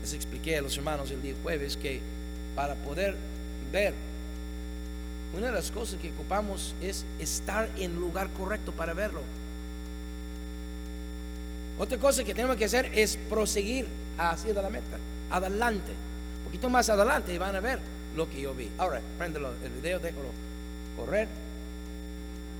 Les 0.00 0.14
expliqué 0.14 0.56
a 0.58 0.62
los 0.62 0.76
hermanos 0.76 1.10
el 1.10 1.20
día 1.22 1.34
jueves 1.42 1.76
que 1.76 2.00
para 2.56 2.74
poder 2.74 3.16
ver, 3.70 3.94
una 5.36 5.48
de 5.48 5.52
las 5.52 5.70
cosas 5.70 5.98
que 6.00 6.10
ocupamos 6.10 6.74
es 6.80 7.04
estar 7.18 7.68
en 7.76 7.96
lugar 7.96 8.30
correcto 8.30 8.72
para 8.72 8.94
verlo. 8.94 9.20
Otra 11.78 11.98
cosa 11.98 12.22
que 12.22 12.34
tenemos 12.34 12.56
que 12.56 12.66
hacer 12.66 12.90
es 12.94 13.16
proseguir 13.28 13.86
hacia 14.16 14.54
la 14.54 14.70
meta, 14.70 14.96
adelante, 15.30 15.90
un 16.38 16.44
poquito 16.44 16.70
más 16.70 16.88
adelante 16.88 17.34
y 17.34 17.38
van 17.38 17.56
a 17.56 17.60
ver 17.60 17.80
lo 18.14 18.30
que 18.30 18.40
yo 18.40 18.54
vi. 18.54 18.70
Ahora, 18.78 19.00
préndelo 19.18 19.50
el 19.64 19.72
video, 19.72 19.98
déjalo 19.98 20.28
correr. 20.96 21.26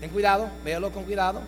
Ten 0.01 0.11
cuidado, 0.11 0.49
véalo 0.65 0.91
con 0.91 1.05
cuidado. 1.05 1.43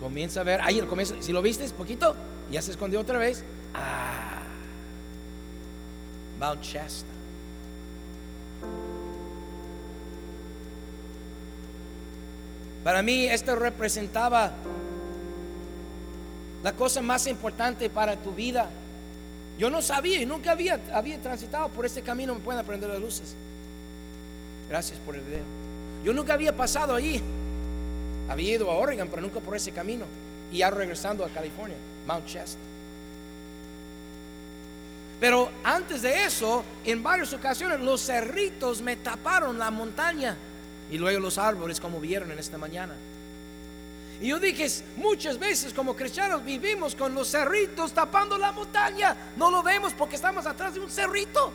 Comienza 0.00 0.40
a 0.40 0.44
ver, 0.44 0.60
ahí 0.62 0.78
el 0.78 0.86
comienzo, 0.86 1.14
si 1.20 1.32
lo 1.32 1.42
viste, 1.42 1.68
poquito, 1.68 2.16
ya 2.50 2.62
se 2.62 2.70
escondió 2.70 3.00
otra 3.00 3.18
vez. 3.18 3.44
Ah, 3.74 4.41
Mount 6.42 6.64
Shasta. 6.64 7.06
Para 12.82 13.00
mí 13.00 13.26
esto 13.26 13.54
representaba 13.54 14.50
la 16.64 16.72
cosa 16.72 17.00
más 17.00 17.28
importante 17.28 17.88
para 17.88 18.16
tu 18.16 18.32
vida. 18.32 18.68
Yo 19.56 19.70
no 19.70 19.80
sabía 19.82 20.20
y 20.20 20.26
nunca 20.26 20.50
había, 20.50 20.80
transitado 21.22 21.68
por 21.68 21.86
este 21.86 22.02
camino. 22.02 22.34
Me 22.34 22.40
pueden 22.40 22.60
aprender 22.60 22.90
las 22.90 22.98
luces. 22.98 23.36
Gracias 24.68 24.98
por 24.98 25.14
el 25.14 25.20
video. 25.20 25.44
Yo 26.02 26.12
nunca 26.12 26.34
había 26.34 26.56
pasado 26.56 26.96
ahí. 26.96 27.22
Había 28.28 28.54
ido 28.54 28.68
a 28.68 28.74
Oregon, 28.74 29.06
pero 29.08 29.22
nunca 29.22 29.38
por 29.38 29.54
ese 29.54 29.70
camino. 29.70 30.06
Y 30.50 30.58
ya 30.58 30.70
regresando 30.70 31.24
a 31.24 31.28
California, 31.28 31.76
Mount 32.04 32.26
Shasta. 32.26 32.71
Pero 35.22 35.52
antes 35.62 36.02
de 36.02 36.24
eso, 36.24 36.64
en 36.84 37.00
varias 37.00 37.32
ocasiones, 37.32 37.78
los 37.78 38.00
cerritos 38.00 38.82
me 38.82 38.96
taparon 38.96 39.56
la 39.56 39.70
montaña. 39.70 40.36
Y 40.90 40.98
luego 40.98 41.20
los 41.20 41.38
árboles, 41.38 41.78
como 41.78 42.00
vieron 42.00 42.32
en 42.32 42.40
esta 42.40 42.58
mañana. 42.58 42.94
Y 44.20 44.26
yo 44.26 44.40
dije, 44.40 44.66
muchas 44.96 45.38
veces 45.38 45.72
como 45.72 45.94
cristianos 45.94 46.44
vivimos 46.44 46.96
con 46.96 47.14
los 47.14 47.28
cerritos 47.28 47.92
tapando 47.92 48.36
la 48.36 48.50
montaña. 48.50 49.16
No 49.36 49.48
lo 49.52 49.62
vemos 49.62 49.92
porque 49.92 50.16
estamos 50.16 50.44
atrás 50.44 50.74
de 50.74 50.80
un 50.80 50.90
cerrito. 50.90 51.52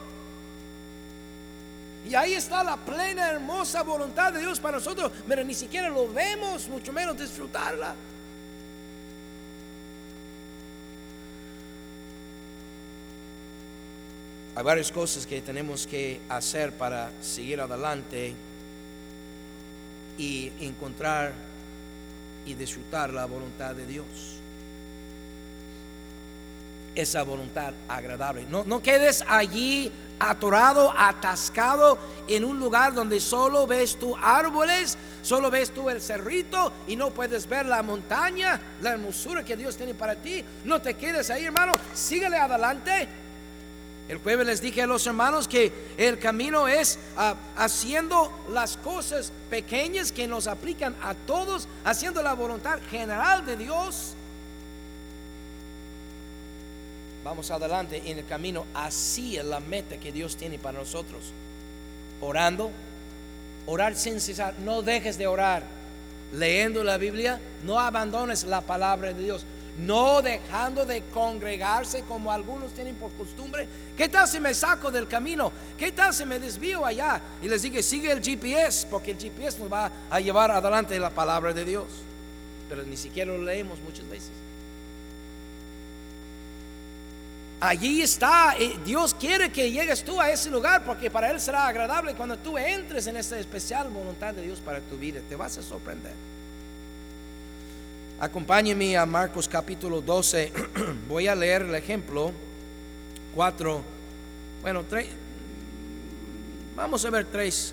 Y 2.08 2.14
ahí 2.14 2.32
está 2.32 2.64
la 2.64 2.78
plena, 2.78 3.28
hermosa 3.28 3.82
voluntad 3.82 4.32
de 4.32 4.40
Dios 4.40 4.58
para 4.60 4.78
nosotros, 4.78 5.12
pero 5.28 5.44
ni 5.44 5.52
siquiera 5.52 5.90
lo 5.90 6.10
vemos, 6.10 6.68
mucho 6.68 6.90
menos 6.90 7.18
disfrutarla. 7.18 7.94
Hay 14.58 14.64
varias 14.64 14.90
cosas 14.90 15.24
que 15.24 15.40
tenemos 15.40 15.86
que 15.86 16.20
hacer 16.28 16.72
para 16.72 17.12
seguir 17.22 17.60
adelante 17.60 18.34
y 20.18 20.50
encontrar 20.58 21.32
y 22.44 22.54
disfrutar 22.54 23.12
la 23.12 23.24
voluntad 23.26 23.76
de 23.76 23.86
Dios. 23.86 24.04
Esa 26.96 27.22
voluntad 27.22 27.72
agradable. 27.88 28.46
No, 28.50 28.64
no 28.64 28.82
quedes 28.82 29.22
allí 29.28 29.92
atorado, 30.18 30.92
atascado 30.98 31.96
en 32.26 32.42
un 32.42 32.58
lugar 32.58 32.94
donde 32.94 33.20
solo 33.20 33.64
ves 33.64 33.96
tú 33.96 34.16
árboles, 34.20 34.98
solo 35.22 35.52
ves 35.52 35.70
tú 35.70 35.88
el 35.88 36.00
cerrito 36.00 36.72
y 36.88 36.96
no 36.96 37.10
puedes 37.10 37.48
ver 37.48 37.64
la 37.64 37.84
montaña, 37.84 38.60
la 38.80 38.90
hermosura 38.90 39.44
que 39.44 39.56
Dios 39.56 39.76
tiene 39.76 39.94
para 39.94 40.16
ti. 40.16 40.44
No 40.64 40.82
te 40.82 40.94
quedes 40.94 41.30
ahí, 41.30 41.44
hermano. 41.44 41.78
Síguele 41.94 42.38
adelante. 42.38 43.27
El 44.08 44.18
jueves 44.18 44.46
les 44.46 44.62
dije 44.62 44.80
a 44.80 44.86
los 44.86 45.06
hermanos 45.06 45.46
que 45.46 45.70
el 45.98 46.18
camino 46.18 46.66
es 46.66 46.98
uh, 47.16 47.34
haciendo 47.56 48.32
las 48.50 48.78
cosas 48.78 49.30
pequeñas 49.50 50.12
que 50.12 50.26
nos 50.26 50.46
aplican 50.46 50.96
a 51.02 51.14
todos, 51.14 51.68
haciendo 51.84 52.22
la 52.22 52.32
voluntad 52.32 52.78
general 52.90 53.44
de 53.44 53.58
Dios. 53.58 54.14
Vamos 57.22 57.50
adelante 57.50 58.00
en 58.06 58.18
el 58.18 58.26
camino 58.26 58.64
hacia 58.74 59.42
la 59.42 59.60
meta 59.60 59.98
que 59.98 60.10
Dios 60.10 60.36
tiene 60.36 60.58
para 60.58 60.78
nosotros. 60.78 61.32
Orando, 62.22 62.70
orar 63.66 63.94
sin 63.94 64.20
cesar, 64.20 64.54
no 64.64 64.80
dejes 64.80 65.18
de 65.18 65.26
orar. 65.26 65.62
Leyendo 66.32 66.82
la 66.82 66.96
Biblia, 66.96 67.40
no 67.64 67.78
abandones 67.78 68.44
la 68.44 68.62
palabra 68.62 69.12
de 69.12 69.22
Dios 69.22 69.44
no 69.78 70.20
dejando 70.22 70.84
de 70.84 71.02
congregarse 71.14 72.02
como 72.02 72.32
algunos 72.32 72.72
tienen 72.72 72.96
por 72.96 73.12
costumbre. 73.12 73.68
¿Qué 73.96 74.08
tal 74.08 74.26
si 74.26 74.40
me 74.40 74.52
saco 74.52 74.90
del 74.90 75.06
camino? 75.06 75.52
¿Qué 75.78 75.92
tal 75.92 76.12
si 76.12 76.24
me 76.24 76.38
desvío 76.38 76.84
allá? 76.84 77.20
Y 77.40 77.48
les 77.48 77.62
digo, 77.62 77.80
sigue 77.82 78.10
el 78.10 78.22
GPS, 78.22 78.86
porque 78.90 79.12
el 79.12 79.18
GPS 79.18 79.58
nos 79.60 79.72
va 79.72 79.90
a 80.10 80.20
llevar 80.20 80.50
adelante 80.50 80.98
la 80.98 81.10
palabra 81.10 81.52
de 81.52 81.64
Dios. 81.64 81.86
Pero 82.68 82.82
ni 82.82 82.96
siquiera 82.96 83.32
lo 83.32 83.42
leemos 83.42 83.78
muchas 83.80 84.08
veces. 84.08 84.30
Allí 87.60 88.02
está, 88.02 88.54
eh, 88.56 88.78
Dios 88.84 89.14
quiere 89.14 89.50
que 89.50 89.70
llegues 89.70 90.04
tú 90.04 90.20
a 90.20 90.30
ese 90.30 90.48
lugar 90.48 90.84
porque 90.84 91.10
para 91.10 91.30
Él 91.30 91.40
será 91.40 91.66
agradable 91.66 92.14
cuando 92.14 92.36
tú 92.36 92.56
entres 92.56 93.08
en 93.08 93.16
esta 93.16 93.36
especial 93.36 93.88
voluntad 93.88 94.32
de 94.32 94.42
Dios 94.42 94.60
para 94.60 94.80
tu 94.80 94.96
vida. 94.96 95.20
Te 95.28 95.34
vas 95.34 95.58
a 95.58 95.62
sorprender. 95.62 96.12
Acompáñeme 98.20 98.96
a 98.96 99.06
Marcos 99.06 99.46
capítulo 99.46 100.00
12. 100.00 100.52
Voy 101.08 101.28
a 101.28 101.36
leer 101.36 101.62
el 101.62 101.74
ejemplo 101.76 102.32
4. 103.36 103.80
Bueno, 104.60 104.82
tres, 104.88 105.06
vamos 106.74 107.04
a 107.04 107.10
ver 107.10 107.26
tres, 107.26 107.72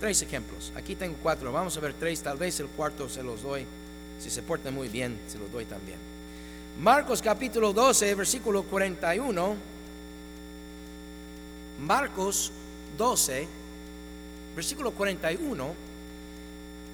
tres 0.00 0.22
ejemplos. 0.22 0.72
Aquí 0.74 0.96
tengo 0.96 1.16
cuatro. 1.22 1.52
Vamos 1.52 1.76
a 1.76 1.80
ver 1.80 1.92
tres. 1.92 2.22
Tal 2.22 2.38
vez 2.38 2.58
el 2.58 2.68
cuarto 2.68 3.06
se 3.06 3.22
los 3.22 3.42
doy. 3.42 3.66
Si 4.18 4.30
se 4.30 4.40
porta 4.42 4.70
muy 4.70 4.88
bien, 4.88 5.20
se 5.28 5.36
los 5.36 5.52
doy 5.52 5.66
también. 5.66 5.98
Marcos 6.80 7.20
capítulo 7.20 7.74
12, 7.74 8.14
versículo 8.14 8.62
41. 8.62 9.56
Marcos 11.80 12.50
12, 12.96 13.46
versículo 14.56 14.92
41. 14.92 15.83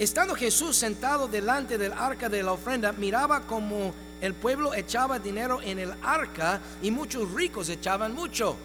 Estando 0.01 0.35
Jesús 0.35 0.77
sentado 0.77 1.29
delante 1.29 1.77
del 1.77 1.93
arca 1.93 2.31
de 2.31 2.43
la 2.43 2.53
ofrenda, 2.53 2.91
miraba 2.93 3.43
como 3.43 3.93
el 4.23 4.33
pueblo 4.33 4.73
echaba 4.73 5.19
dinero 5.19 5.61
en 5.61 5.79
el 5.79 5.93
arca 6.03 6.59
y 6.81 6.91
muchos 6.91 7.31
ricos 7.33 7.69
echaban 7.69 8.15
mucho. 8.15 8.57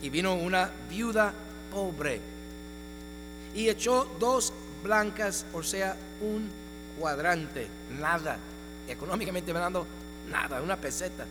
Y 0.00 0.08
vino 0.08 0.34
una 0.34 0.70
viuda 0.88 1.30
pobre 1.70 2.22
y 3.54 3.68
echó 3.68 4.10
dos 4.18 4.50
blancas, 4.82 5.44
o 5.52 5.62
sea, 5.62 5.94
un 6.22 6.48
cuadrante, 6.98 7.68
nada 8.00 8.38
económicamente 8.88 9.50
hablando, 9.50 9.86
nada, 10.30 10.62
una 10.62 10.78
peseta. 10.78 11.26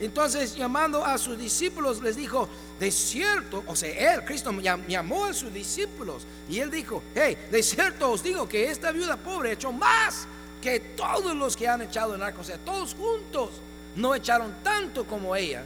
Entonces, 0.00 0.56
llamando 0.56 1.04
a 1.04 1.16
sus 1.18 1.38
discípulos, 1.38 2.02
les 2.02 2.16
dijo, 2.16 2.48
de 2.80 2.90
cierto, 2.90 3.62
o 3.66 3.76
sea, 3.76 4.14
él, 4.14 4.24
Cristo, 4.24 4.50
llamó 4.88 5.26
a 5.26 5.32
sus 5.32 5.52
discípulos 5.52 6.26
y 6.48 6.58
él 6.58 6.70
dijo, 6.70 7.02
hey, 7.14 7.38
de 7.50 7.62
cierto 7.62 8.10
os 8.10 8.22
digo 8.22 8.48
que 8.48 8.70
esta 8.70 8.90
viuda 8.90 9.16
pobre 9.16 9.52
echó 9.52 9.72
más 9.72 10.26
que 10.60 10.80
todos 10.80 11.36
los 11.36 11.56
que 11.56 11.68
han 11.68 11.82
echado 11.82 12.14
en 12.14 12.22
arco, 12.22 12.40
o 12.40 12.44
sea, 12.44 12.58
todos 12.58 12.94
juntos 12.94 13.50
no 13.94 14.14
echaron 14.14 14.52
tanto 14.64 15.04
como 15.04 15.36
ella, 15.36 15.62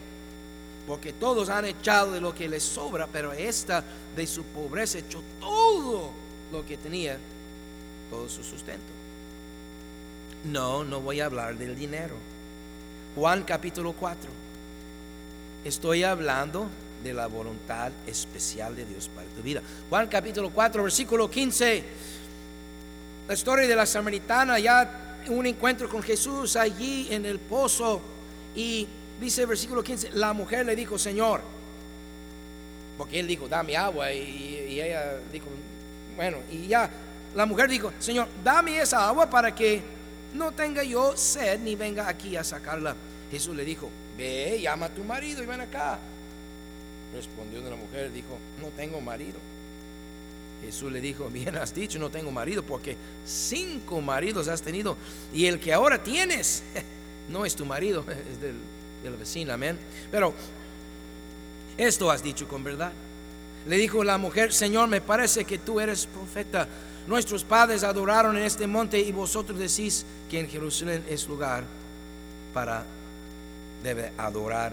porque 0.86 1.12
todos 1.14 1.48
han 1.48 1.64
echado 1.64 2.12
de 2.12 2.20
lo 2.20 2.34
que 2.34 2.48
les 2.48 2.62
sobra, 2.62 3.06
pero 3.10 3.32
esta 3.32 3.82
de 4.14 4.26
su 4.26 4.42
pobreza 4.44 4.98
echó 4.98 5.22
todo 5.40 6.10
lo 6.52 6.66
que 6.66 6.76
tenía, 6.76 7.18
todo 8.10 8.28
su 8.28 8.44
sustento. 8.44 8.98
No, 10.44 10.84
no 10.84 11.00
voy 11.00 11.20
a 11.20 11.26
hablar 11.26 11.56
del 11.56 11.76
dinero. 11.76 12.14
Juan 13.14 13.42
capítulo 13.42 13.92
4. 13.92 14.30
Estoy 15.64 16.04
hablando 16.04 16.68
de 17.02 17.14
la 17.14 17.26
voluntad 17.26 17.92
especial 18.06 18.74
de 18.76 18.84
Dios 18.84 19.10
para 19.14 19.26
tu 19.28 19.42
vida. 19.42 19.62
Juan 19.88 20.08
capítulo 20.08 20.50
4, 20.50 20.82
versículo 20.82 21.30
15. 21.30 21.84
La 23.28 23.34
historia 23.34 23.66
de 23.66 23.76
la 23.76 23.86
samaritana, 23.86 24.58
ya 24.58 25.18
un 25.28 25.46
encuentro 25.46 25.88
con 25.88 26.02
Jesús 26.02 26.56
allí 26.56 27.08
en 27.10 27.26
el 27.26 27.38
pozo. 27.38 28.00
Y 28.54 28.86
dice 29.20 29.42
el 29.42 29.48
versículo 29.48 29.82
15, 29.82 30.10
la 30.12 30.32
mujer 30.32 30.66
le 30.66 30.74
dijo, 30.74 30.98
Señor, 30.98 31.40
porque 32.96 33.20
él 33.20 33.26
dijo, 33.26 33.48
dame 33.48 33.76
agua. 33.76 34.12
Y, 34.12 34.66
y 34.70 34.80
ella 34.80 35.18
dijo, 35.32 35.46
bueno, 36.16 36.38
y 36.50 36.68
ya 36.68 36.90
la 37.34 37.46
mujer 37.46 37.68
dijo, 37.68 37.92
Señor, 37.98 38.28
dame 38.42 38.78
esa 38.80 39.06
agua 39.08 39.28
para 39.28 39.54
que 39.54 39.82
no 40.34 40.52
tenga 40.52 40.82
yo 40.82 41.16
sed 41.16 41.60
ni 41.60 41.74
venga 41.74 42.08
aquí 42.08 42.36
a 42.36 42.44
sacarla. 42.44 42.94
Jesús 43.30 43.54
le 43.54 43.64
dijo, 43.64 43.90
ve, 44.16 44.60
llama 44.60 44.86
a 44.86 44.88
tu 44.90 45.04
marido 45.04 45.42
y 45.42 45.46
ven 45.46 45.60
acá. 45.60 45.98
Respondió 47.14 47.62
de 47.62 47.70
la 47.70 47.76
mujer, 47.76 48.12
dijo, 48.12 48.38
no 48.60 48.68
tengo 48.68 49.00
marido. 49.00 49.38
Jesús 50.62 50.90
le 50.90 51.00
dijo, 51.00 51.28
bien 51.28 51.56
has 51.56 51.74
dicho, 51.74 51.98
no 51.98 52.10
tengo 52.10 52.30
marido, 52.30 52.62
porque 52.62 52.96
cinco 53.24 54.00
maridos 54.00 54.48
has 54.48 54.60
tenido 54.60 54.96
y 55.32 55.46
el 55.46 55.60
que 55.60 55.72
ahora 55.72 56.02
tienes 56.02 56.64
no 57.28 57.44
es 57.44 57.54
tu 57.54 57.64
marido, 57.64 58.04
es 58.32 58.40
del, 58.40 58.56
del 59.02 59.16
vecino, 59.16 59.52
amén. 59.52 59.78
Pero 60.10 60.34
esto 61.76 62.10
has 62.10 62.22
dicho 62.22 62.48
con 62.48 62.64
verdad. 62.64 62.92
Le 63.66 63.76
dijo 63.76 64.02
la 64.02 64.18
mujer, 64.18 64.52
Señor, 64.52 64.88
me 64.88 65.00
parece 65.00 65.44
que 65.44 65.58
tú 65.58 65.78
eres 65.78 66.06
profeta. 66.06 66.66
Nuestros 67.08 67.42
padres 67.42 67.84
adoraron 67.84 68.36
en 68.36 68.44
este 68.44 68.66
monte 68.66 69.00
y 69.00 69.12
vosotros 69.12 69.58
decís 69.58 70.04
que 70.30 70.40
en 70.40 70.48
Jerusalén 70.48 71.02
es 71.08 71.26
lugar 71.26 71.64
para 72.52 72.84
debe 73.82 74.12
adorar. 74.18 74.72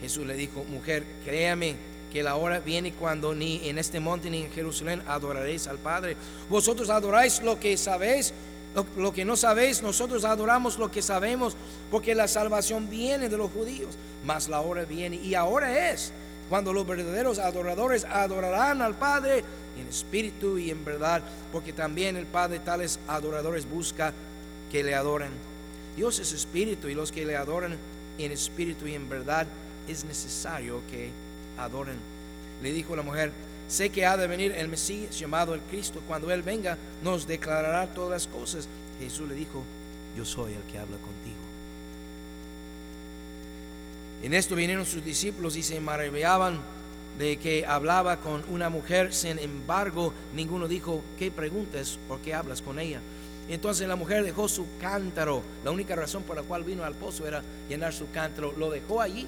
Jesús 0.00 0.26
le 0.26 0.34
dijo, 0.34 0.64
mujer, 0.64 1.04
créame 1.24 1.76
que 2.12 2.24
la 2.24 2.34
hora 2.34 2.58
viene 2.58 2.92
cuando 2.92 3.36
ni 3.36 3.68
en 3.68 3.78
este 3.78 4.00
monte 4.00 4.30
ni 4.30 4.42
en 4.42 4.50
Jerusalén 4.50 5.00
adoraréis 5.06 5.68
al 5.68 5.78
Padre. 5.78 6.16
Vosotros 6.48 6.90
adoráis 6.90 7.40
lo 7.40 7.60
que 7.60 7.76
sabéis, 7.76 8.34
lo, 8.74 8.84
lo, 8.96 9.12
que 9.12 9.24
no 9.24 9.36
sabéis, 9.36 9.80
nosotros 9.80 10.24
adoramos 10.24 10.76
lo 10.76 10.90
que 10.90 11.02
sabemos, 11.02 11.56
porque 11.88 12.16
la 12.16 12.26
salvación 12.26 12.90
viene 12.90 13.28
de 13.28 13.36
los 13.36 13.52
judíos, 13.52 13.94
mas 14.24 14.48
la 14.48 14.60
hora 14.60 14.84
viene 14.84 15.14
y 15.14 15.36
ahora 15.36 15.92
es 15.92 16.12
cuando 16.48 16.72
los 16.72 16.84
verdaderos 16.84 17.38
adoradores 17.38 18.04
adorarán 18.04 18.82
al 18.82 18.96
Padre 18.96 19.44
en 19.80 19.88
espíritu 19.88 20.58
y 20.58 20.70
en 20.70 20.84
verdad, 20.84 21.22
porque 21.52 21.72
también 21.72 22.16
el 22.16 22.26
Padre 22.26 22.60
tales 22.60 22.98
adoradores 23.08 23.68
busca 23.68 24.12
que 24.70 24.82
le 24.82 24.94
adoren. 24.94 25.30
Dios 25.96 26.18
es 26.18 26.32
espíritu 26.32 26.88
y 26.88 26.94
los 26.94 27.12
que 27.12 27.26
le 27.26 27.36
adoran 27.36 27.76
en 28.18 28.32
espíritu 28.32 28.86
y 28.86 28.94
en 28.94 29.08
verdad 29.08 29.46
es 29.88 30.04
necesario 30.04 30.82
que 30.90 31.10
adoren. 31.58 31.96
Le 32.62 32.72
dijo 32.72 32.94
la 32.94 33.02
mujer, 33.02 33.32
sé 33.68 33.90
que 33.90 34.06
ha 34.06 34.16
de 34.16 34.26
venir 34.26 34.52
el 34.52 34.68
Mesías 34.68 35.18
llamado 35.18 35.54
el 35.54 35.60
Cristo, 35.62 36.00
cuando 36.06 36.30
Él 36.30 36.42
venga 36.42 36.76
nos 37.02 37.26
declarará 37.26 37.86
todas 37.92 38.10
las 38.10 38.26
cosas. 38.26 38.68
Jesús 39.00 39.28
le 39.28 39.34
dijo, 39.34 39.62
yo 40.16 40.24
soy 40.24 40.52
el 40.52 40.62
que 40.62 40.78
habla 40.78 40.96
contigo. 40.96 41.36
En 44.22 44.34
esto 44.34 44.54
vinieron 44.54 44.84
sus 44.84 45.04
discípulos 45.04 45.56
y 45.56 45.62
se 45.62 45.80
maravillaban 45.80 46.60
de 47.20 47.36
que 47.36 47.66
hablaba 47.66 48.16
con 48.16 48.42
una 48.48 48.70
mujer, 48.70 49.12
sin 49.12 49.38
embargo, 49.38 50.14
ninguno 50.34 50.66
dijo, 50.66 51.04
¿qué 51.18 51.30
preguntas 51.30 51.98
o 52.08 52.18
qué 52.24 52.32
hablas 52.32 52.62
con 52.62 52.78
ella? 52.78 53.00
Entonces 53.46 53.86
la 53.86 53.94
mujer 53.94 54.24
dejó 54.24 54.48
su 54.48 54.66
cántaro, 54.80 55.42
la 55.62 55.70
única 55.70 55.94
razón 55.94 56.22
por 56.22 56.34
la 56.34 56.42
cual 56.42 56.64
vino 56.64 56.82
al 56.82 56.94
pozo 56.94 57.28
era 57.28 57.42
llenar 57.68 57.92
su 57.92 58.10
cántaro, 58.10 58.54
lo 58.56 58.70
dejó 58.70 59.02
allí 59.02 59.26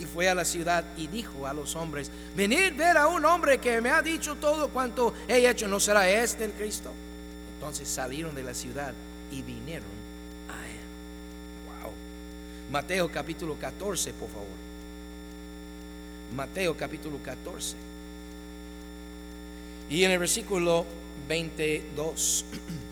y 0.00 0.04
fue 0.04 0.28
a 0.28 0.34
la 0.34 0.44
ciudad 0.44 0.84
y 0.96 1.06
dijo 1.06 1.46
a 1.46 1.54
los 1.54 1.76
hombres, 1.76 2.10
venid 2.34 2.74
ver 2.76 2.96
a 2.96 3.06
un 3.06 3.24
hombre 3.24 3.58
que 3.58 3.80
me 3.80 3.90
ha 3.90 4.02
dicho 4.02 4.34
todo 4.34 4.68
cuanto 4.68 5.14
he 5.28 5.48
hecho, 5.48 5.68
¿no 5.68 5.78
será 5.78 6.10
este 6.10 6.44
el 6.44 6.52
Cristo? 6.52 6.90
Entonces 7.54 7.88
salieron 7.88 8.34
de 8.34 8.42
la 8.42 8.54
ciudad 8.54 8.92
y 9.30 9.42
vinieron 9.42 9.98
Mateo 12.70 13.10
capítulo 13.10 13.56
14, 13.58 14.12
por 14.12 14.28
favor. 14.28 14.67
Mateo 16.34 16.76
capítulo 16.76 17.18
14. 17.24 17.76
Y 19.90 20.04
en 20.04 20.10
el 20.10 20.18
versículo 20.18 20.84
22. 21.28 22.44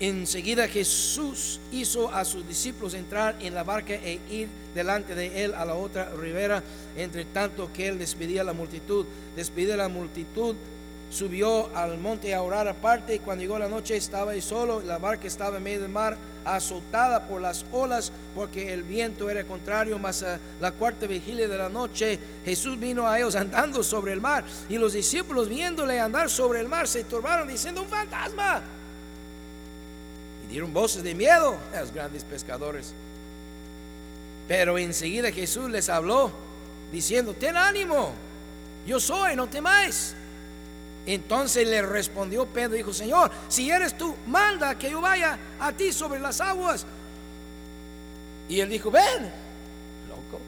Enseguida 0.00 0.66
Jesús 0.66 1.60
hizo 1.70 2.12
a 2.12 2.24
sus 2.24 2.48
discípulos 2.48 2.94
entrar 2.94 3.36
en 3.40 3.54
la 3.54 3.62
barca 3.62 3.94
e 3.94 4.18
ir 4.28 4.48
delante 4.74 5.14
de 5.14 5.44
él 5.44 5.54
a 5.54 5.64
la 5.64 5.76
otra 5.76 6.10
ribera, 6.10 6.60
entre 6.96 7.24
tanto 7.26 7.72
que 7.72 7.86
él 7.86 8.00
despedía 8.00 8.42
la 8.42 8.52
multitud. 8.52 9.06
Despedía 9.36 9.74
a 9.74 9.76
la 9.76 9.88
multitud, 9.88 10.56
subió 11.08 11.70
al 11.76 11.98
monte 11.98 12.34
a 12.34 12.42
orar 12.42 12.66
aparte 12.66 13.20
cuando 13.20 13.42
llegó 13.42 13.60
la 13.60 13.68
noche 13.68 13.96
estaba 13.96 14.32
ahí 14.32 14.40
solo, 14.40 14.80
la 14.80 14.98
barca 14.98 15.28
estaba 15.28 15.58
en 15.58 15.62
medio 15.62 15.82
del 15.82 15.90
mar, 15.90 16.16
azotada 16.44 17.26
por 17.26 17.40
las 17.40 17.64
olas 17.72 18.12
porque 18.34 18.72
el 18.72 18.82
viento 18.82 19.28
era 19.30 19.44
contrario, 19.44 19.98
mas 19.98 20.22
a 20.22 20.38
la 20.60 20.72
cuarta 20.72 21.06
vigilia 21.06 21.48
de 21.48 21.58
la 21.58 21.68
noche 21.68 22.18
Jesús 22.44 22.78
vino 22.78 23.06
a 23.06 23.18
ellos 23.18 23.34
andando 23.34 23.82
sobre 23.82 24.12
el 24.12 24.20
mar 24.20 24.44
y 24.68 24.78
los 24.78 24.92
discípulos 24.92 25.48
viéndole 25.48 26.00
andar 26.00 26.30
sobre 26.30 26.60
el 26.60 26.68
mar 26.68 26.88
se 26.88 27.04
turbaron 27.04 27.48
diciendo 27.48 27.82
un 27.82 27.88
fantasma 27.88 28.62
y 30.44 30.50
dieron 30.50 30.72
voces 30.72 31.02
de 31.02 31.14
miedo 31.14 31.56
a 31.74 31.80
los 31.80 31.92
grandes 31.92 32.24
pescadores. 32.24 32.94
Pero 34.48 34.76
enseguida 34.78 35.30
Jesús 35.30 35.70
les 35.70 35.88
habló 35.88 36.30
diciendo, 36.90 37.34
ten 37.34 37.56
ánimo, 37.56 38.12
yo 38.86 39.00
soy, 39.00 39.36
no 39.36 39.48
temáis. 39.48 40.14
Entonces 41.06 41.66
le 41.66 41.82
respondió 41.82 42.46
Pedro, 42.46 42.76
dijo, 42.76 42.92
Señor, 42.92 43.30
si 43.48 43.70
eres 43.70 43.96
tú, 43.98 44.14
manda 44.26 44.78
que 44.78 44.90
yo 44.90 45.00
vaya 45.00 45.38
a 45.58 45.72
ti 45.72 45.92
sobre 45.92 46.20
las 46.20 46.40
aguas. 46.40 46.86
Y 48.48 48.60
él 48.60 48.68
dijo, 48.68 48.90
ven, 48.90 49.24
loco. 50.08 50.40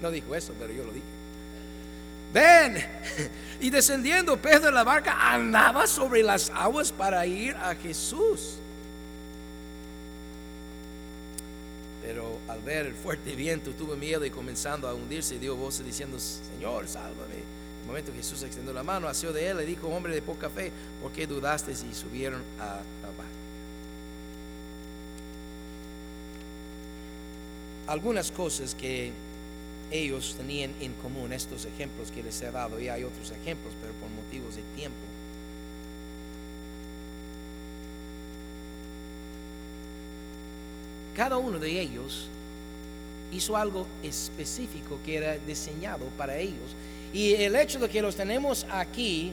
No 0.00 0.10
dijo 0.10 0.34
eso, 0.34 0.54
pero 0.58 0.72
yo 0.72 0.84
lo 0.84 0.92
dije. 0.92 1.06
ven. 2.32 3.30
Y 3.62 3.68
descendiendo 3.68 4.38
Pedro 4.38 4.66
de 4.66 4.72
la 4.72 4.84
barca, 4.84 5.34
andaba 5.34 5.86
sobre 5.86 6.22
las 6.22 6.48
aguas 6.48 6.92
para 6.92 7.26
ir 7.26 7.54
a 7.56 7.74
Jesús. 7.74 8.54
Pero 12.02 12.38
al 12.48 12.62
ver 12.62 12.86
el 12.86 12.94
fuerte 12.94 13.36
viento 13.36 13.72
tuvo 13.72 13.96
miedo 13.96 14.24
y 14.24 14.30
comenzando 14.30 14.88
a 14.88 14.94
hundirse 14.94 15.38
dio 15.38 15.56
voces 15.56 15.84
diciendo, 15.84 16.18
Señor, 16.18 16.88
sálvame. 16.88 17.59
Momento 17.90 18.12
Jesús 18.14 18.44
extendió 18.44 18.72
la 18.72 18.84
mano, 18.84 19.08
asió 19.08 19.32
de 19.32 19.48
él, 19.48 19.56
le 19.56 19.66
dijo, 19.66 19.88
hombre 19.88 20.14
de 20.14 20.22
poca 20.22 20.48
fe, 20.48 20.70
¿por 21.02 21.10
qué 21.10 21.26
dudaste? 21.26 21.72
Y 21.72 21.92
subieron 21.92 22.40
a 22.60 22.66
la 22.66 23.08
barca. 23.08 23.24
Algunas 27.88 28.30
cosas 28.30 28.76
que 28.76 29.10
ellos 29.90 30.36
tenían 30.38 30.72
en 30.80 30.92
común, 30.92 31.32
estos 31.32 31.64
ejemplos 31.64 32.12
que 32.12 32.22
les 32.22 32.40
he 32.42 32.52
dado, 32.52 32.78
y 32.78 32.88
hay 32.88 33.02
otros 33.02 33.32
ejemplos, 33.32 33.74
pero 33.80 33.92
por 33.94 34.08
motivos 34.10 34.54
de 34.54 34.62
tiempo. 34.76 34.96
Cada 41.16 41.38
uno 41.38 41.58
de 41.58 41.80
ellos 41.80 42.28
hizo 43.32 43.56
algo 43.56 43.86
específico 44.02 44.98
que 45.04 45.16
era 45.16 45.38
diseñado 45.38 46.06
para 46.16 46.36
ellos. 46.36 46.74
Y 47.12 47.34
el 47.34 47.56
hecho 47.56 47.78
de 47.78 47.88
que 47.88 48.02
los 48.02 48.16
tenemos 48.16 48.66
aquí, 48.70 49.32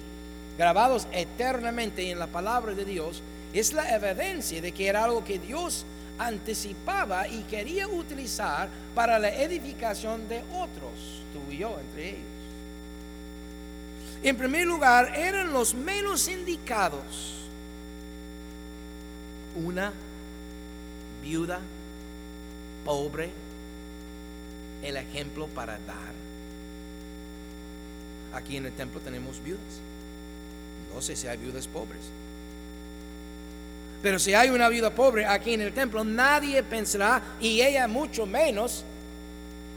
grabados 0.58 1.08
eternamente 1.12 2.10
en 2.10 2.20
la 2.20 2.28
palabra 2.28 2.74
de 2.74 2.86
Dios, 2.86 3.22
es 3.54 3.74
la 3.74 3.96
evidencia 3.96 4.62
de 4.62 4.72
que 4.72 4.88
era 4.88 5.04
algo 5.04 5.24
que 5.24 5.40
Dios 5.40 5.86
anticipaba 6.20 7.28
y 7.28 7.44
quería 7.44 7.88
utilizar 7.88 8.70
para 8.96 9.20
la 9.20 9.30
edificación 9.30 10.28
de 10.28 10.40
otros, 10.54 11.24
tú 11.34 11.52
y 11.52 11.58
yo 11.58 11.78
entre 11.80 12.10
ellos. 12.10 12.38
En 14.24 14.36
primer 14.36 14.66
lugar, 14.66 15.14
eran 15.16 15.54
los 15.54 15.76
menos 15.76 16.28
indicados. 16.28 17.36
Una 19.56 19.94
viuda 21.22 21.60
pobre, 22.84 23.30
el 24.84 24.98
ejemplo 24.98 25.48
para 25.48 25.74
dar. 25.74 26.14
Aquí 28.34 28.58
en 28.58 28.66
el 28.66 28.74
templo 28.74 29.00
tenemos 29.02 29.42
viudas. 29.44 29.62
No 30.94 31.02
sé 31.02 31.16
si 31.16 31.28
hay 31.28 31.38
viudas 31.38 31.68
pobres. 31.68 32.02
Pero 34.02 34.20
si 34.20 34.34
hay 34.34 34.50
una 34.50 34.70
viuda 34.70 34.92
pobre 34.92 35.26
aquí 35.26 35.54
en 35.54 35.62
el 35.62 35.74
templo, 35.74 36.04
nadie 36.04 36.62
pensará, 36.64 37.22
y 37.40 37.62
ella 37.62 37.88
mucho 37.88 38.26
menos, 38.26 38.84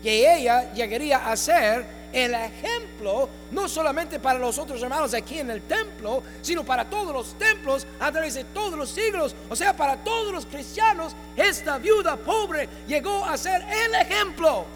que 0.03 0.35
ella 0.37 0.73
llegaría 0.73 1.31
a 1.31 1.37
ser 1.37 1.87
el 2.13 2.35
ejemplo, 2.35 3.29
no 3.51 3.69
solamente 3.69 4.19
para 4.19 4.39
los 4.39 4.59
otros 4.59 4.83
hermanos 4.83 5.15
aquí 5.15 5.39
en 5.39 5.51
el 5.51 5.63
templo, 5.63 6.23
sino 6.43 6.65
para 6.65 6.89
todos 6.89 7.13
los 7.13 7.39
templos 7.39 7.87
a 7.99 8.11
través 8.11 8.35
de 8.35 8.45
todos 8.45 8.77
los 8.77 8.91
siglos. 8.91 9.35
O 9.49 9.57
sea, 9.57 9.77
para 9.77 9.97
todos 9.99 10.33
los 10.33 10.47
cristianos, 10.47 11.15
esta 11.37 11.79
viuda 11.79 12.17
pobre 12.17 12.69
llegó 12.87 13.25
a 13.25 13.37
ser 13.37 13.63
el 13.63 13.95
ejemplo. 13.95 14.67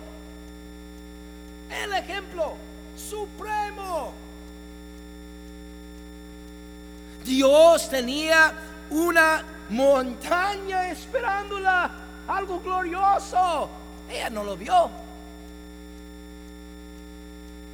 El 1.70 1.92
ejemplo 1.94 2.54
supremo. 2.96 4.12
Dios 7.24 7.88
tenía 7.88 8.52
una 8.90 9.42
montaña 9.70 10.90
esperándola, 10.90 11.90
algo 12.28 12.60
glorioso. 12.60 13.70
Ella 14.10 14.30
no 14.30 14.44
lo 14.44 14.56
vio. 14.56 14.90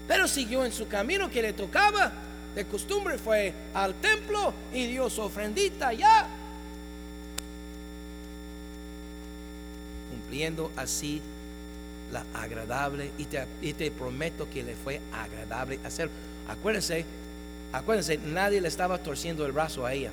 Pero 0.07 0.27
siguió 0.29 0.65
en 0.65 0.73
su 0.73 0.89
camino 0.89 1.31
que 1.31 1.43
le 1.43 1.53
tocaba. 1.53 2.13
De 2.55 2.67
costumbre 2.67 3.17
fue 3.17 3.55
al 3.75 3.95
templo 3.95 4.53
y 4.73 4.87
dio 4.87 5.09
su 5.09 5.23
ofrendita 5.23 5.93
ya. 5.93 6.27
Cumpliendo 10.11 10.71
así 10.77 11.23
la 12.13 12.25
agradable 12.35 13.11
y 13.19 13.25
te, 13.25 13.45
y 13.63 13.73
te 13.73 13.91
prometo 13.91 14.49
que 14.51 14.63
le 14.63 14.75
fue 14.75 15.01
agradable 15.13 15.79
hacer. 15.85 16.11
Acuérdense, 16.49 17.05
acuérdense, 17.73 18.19
nadie 18.19 18.61
le 18.61 18.69
estaba 18.69 18.99
torciendo 18.99 19.47
el 19.47 19.53
brazo 19.53 19.87
a 19.87 19.93
ella. 19.93 20.11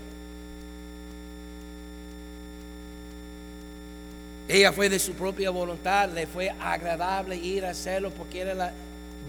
Ella 4.48 4.72
fue 4.72 4.88
de 4.88 5.00
su 5.00 5.14
propia 5.14 5.50
voluntad, 5.50 6.10
le 6.10 6.26
fue 6.26 6.50
agradable 6.62 7.36
ir 7.36 7.66
a 7.66 7.72
hacerlo 7.72 8.12
porque 8.12 8.42
era 8.42 8.54
la 8.54 8.72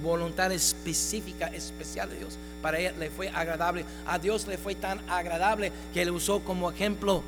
voluntad 0.03 0.53
específica, 0.53 1.49
especial 1.49 2.09
de 2.11 2.19
Dios. 2.19 2.39
Para 2.63 2.79
ella 2.79 2.93
le 2.99 3.11
fue 3.11 3.29
agradable. 3.29 3.85
A 4.07 4.19
Dios 4.19 4.47
le 4.47 4.59
fue 4.59 4.75
tan 4.77 5.01
agradable 5.11 5.73
que 5.93 6.05
le 6.05 6.11
usó 6.11 6.41
como 6.41 6.71
ejemplo. 6.71 7.23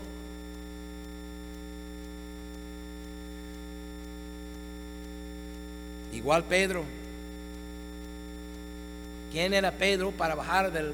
Igual 6.21 6.45
Pedro. 6.45 6.85
¿Quién 9.33 9.55
era 9.55 9.73
Pedro 9.73 10.11
para 10.11 10.35
bajar 10.35 10.71
de, 10.71 10.93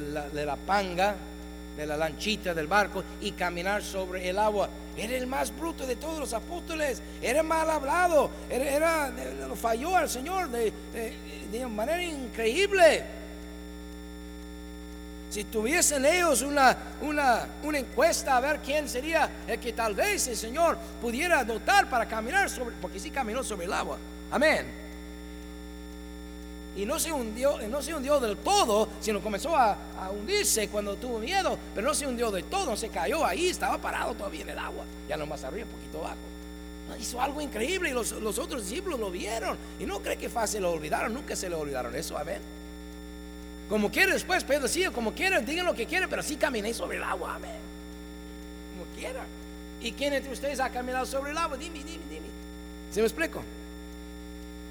la, 0.00 0.56
panga, 0.56 1.14
de 1.76 1.86
la 1.86 1.96
lanchita 1.96 2.54
del 2.54 2.66
barco 2.66 3.04
y 3.20 3.32
caminar 3.32 3.84
sobre 3.84 4.28
el 4.28 4.36
agua? 4.36 4.68
Era 4.96 5.16
el 5.16 5.28
más 5.28 5.56
bruto 5.56 5.86
de 5.86 5.94
todos 5.94 6.18
los 6.18 6.32
apóstoles. 6.32 7.00
Era 7.22 7.44
mal 7.44 7.70
hablado. 7.70 8.30
Era, 8.50 9.12
falló 9.54 9.96
al 9.96 10.08
Señor 10.08 10.48
de, 10.50 10.72
manera 11.68 12.02
increíble. 12.02 13.04
Si 15.30 15.44
tuviesen 15.44 16.04
ellos 16.04 16.42
una, 16.42 16.76
una, 17.02 17.46
una, 17.62 17.78
encuesta 17.78 18.36
a 18.36 18.40
ver 18.40 18.58
quién 18.58 18.88
sería 18.88 19.30
el 19.46 19.60
que 19.60 19.72
tal 19.74 19.94
vez 19.94 20.26
el 20.26 20.36
Señor 20.36 20.76
pudiera 21.00 21.44
dotar 21.44 21.88
para 21.88 22.08
caminar 22.08 22.48
sobre, 22.50 22.74
porque 22.80 22.98
sí 22.98 23.10
caminó 23.10 23.44
sobre 23.44 23.66
el 23.66 23.72
agua. 23.74 23.98
Amén. 24.30 24.66
Y 26.76 26.86
no 26.86 26.98
se 27.00 27.10
hundió, 27.10 27.58
no 27.68 27.82
se 27.82 27.92
hundió 27.92 28.20
del 28.20 28.36
todo, 28.36 28.88
sino 29.00 29.20
comenzó 29.20 29.56
a, 29.56 29.76
hundirse 30.12 30.68
cuando 30.68 30.94
tuvo 30.96 31.18
miedo, 31.18 31.58
pero 31.74 31.88
no 31.88 31.94
se 31.94 32.06
hundió 32.06 32.30
del 32.30 32.44
todo, 32.44 32.76
se 32.76 32.88
cayó 32.88 33.26
ahí, 33.26 33.48
estaba 33.48 33.78
parado 33.78 34.14
todavía 34.14 34.42
en 34.42 34.50
el 34.50 34.58
agua, 34.58 34.84
ya 35.08 35.16
no 35.16 35.26
más 35.26 35.42
arriba, 35.42 35.66
un 35.66 35.72
poquito 35.72 35.98
abajo. 35.98 36.16
Hizo 37.00 37.20
algo 37.20 37.40
increíble 37.40 37.90
y 37.90 37.92
los, 37.92 38.12
otros 38.12 38.62
discípulos 38.62 38.98
lo 38.98 39.10
vieron. 39.10 39.58
Y 39.78 39.84
no 39.84 40.00
cree 40.00 40.16
que 40.16 40.28
fácil 40.28 40.62
lo 40.62 40.70
olvidaron, 40.70 41.12
nunca 41.12 41.34
se 41.36 41.48
le 41.48 41.56
olvidaron 41.56 41.94
eso, 41.96 42.16
amén. 42.16 42.40
Como 43.68 43.90
quiere 43.90 44.12
después, 44.12 44.44
Pedro 44.44 44.62
decía, 44.62 44.90
como 44.90 45.12
quieren, 45.12 45.44
digan 45.44 45.66
lo 45.66 45.74
que 45.74 45.84
quieren, 45.84 46.08
pero 46.08 46.22
sí 46.22 46.36
caminé 46.36 46.72
sobre 46.72 46.96
el 46.96 47.02
agua, 47.02 47.34
amén. 47.34 47.60
Como 48.72 48.90
quieran. 48.96 49.26
¿Y 49.82 49.92
quién 49.92 50.14
entre 50.14 50.32
ustedes 50.32 50.60
ha 50.60 50.70
caminado 50.70 51.04
sobre 51.04 51.32
el 51.32 51.38
agua? 51.38 51.56
Dime, 51.56 51.78
dime, 51.78 52.04
dime. 52.08 52.26
¿Se 52.90 53.00
me 53.00 53.06
explico? 53.06 53.42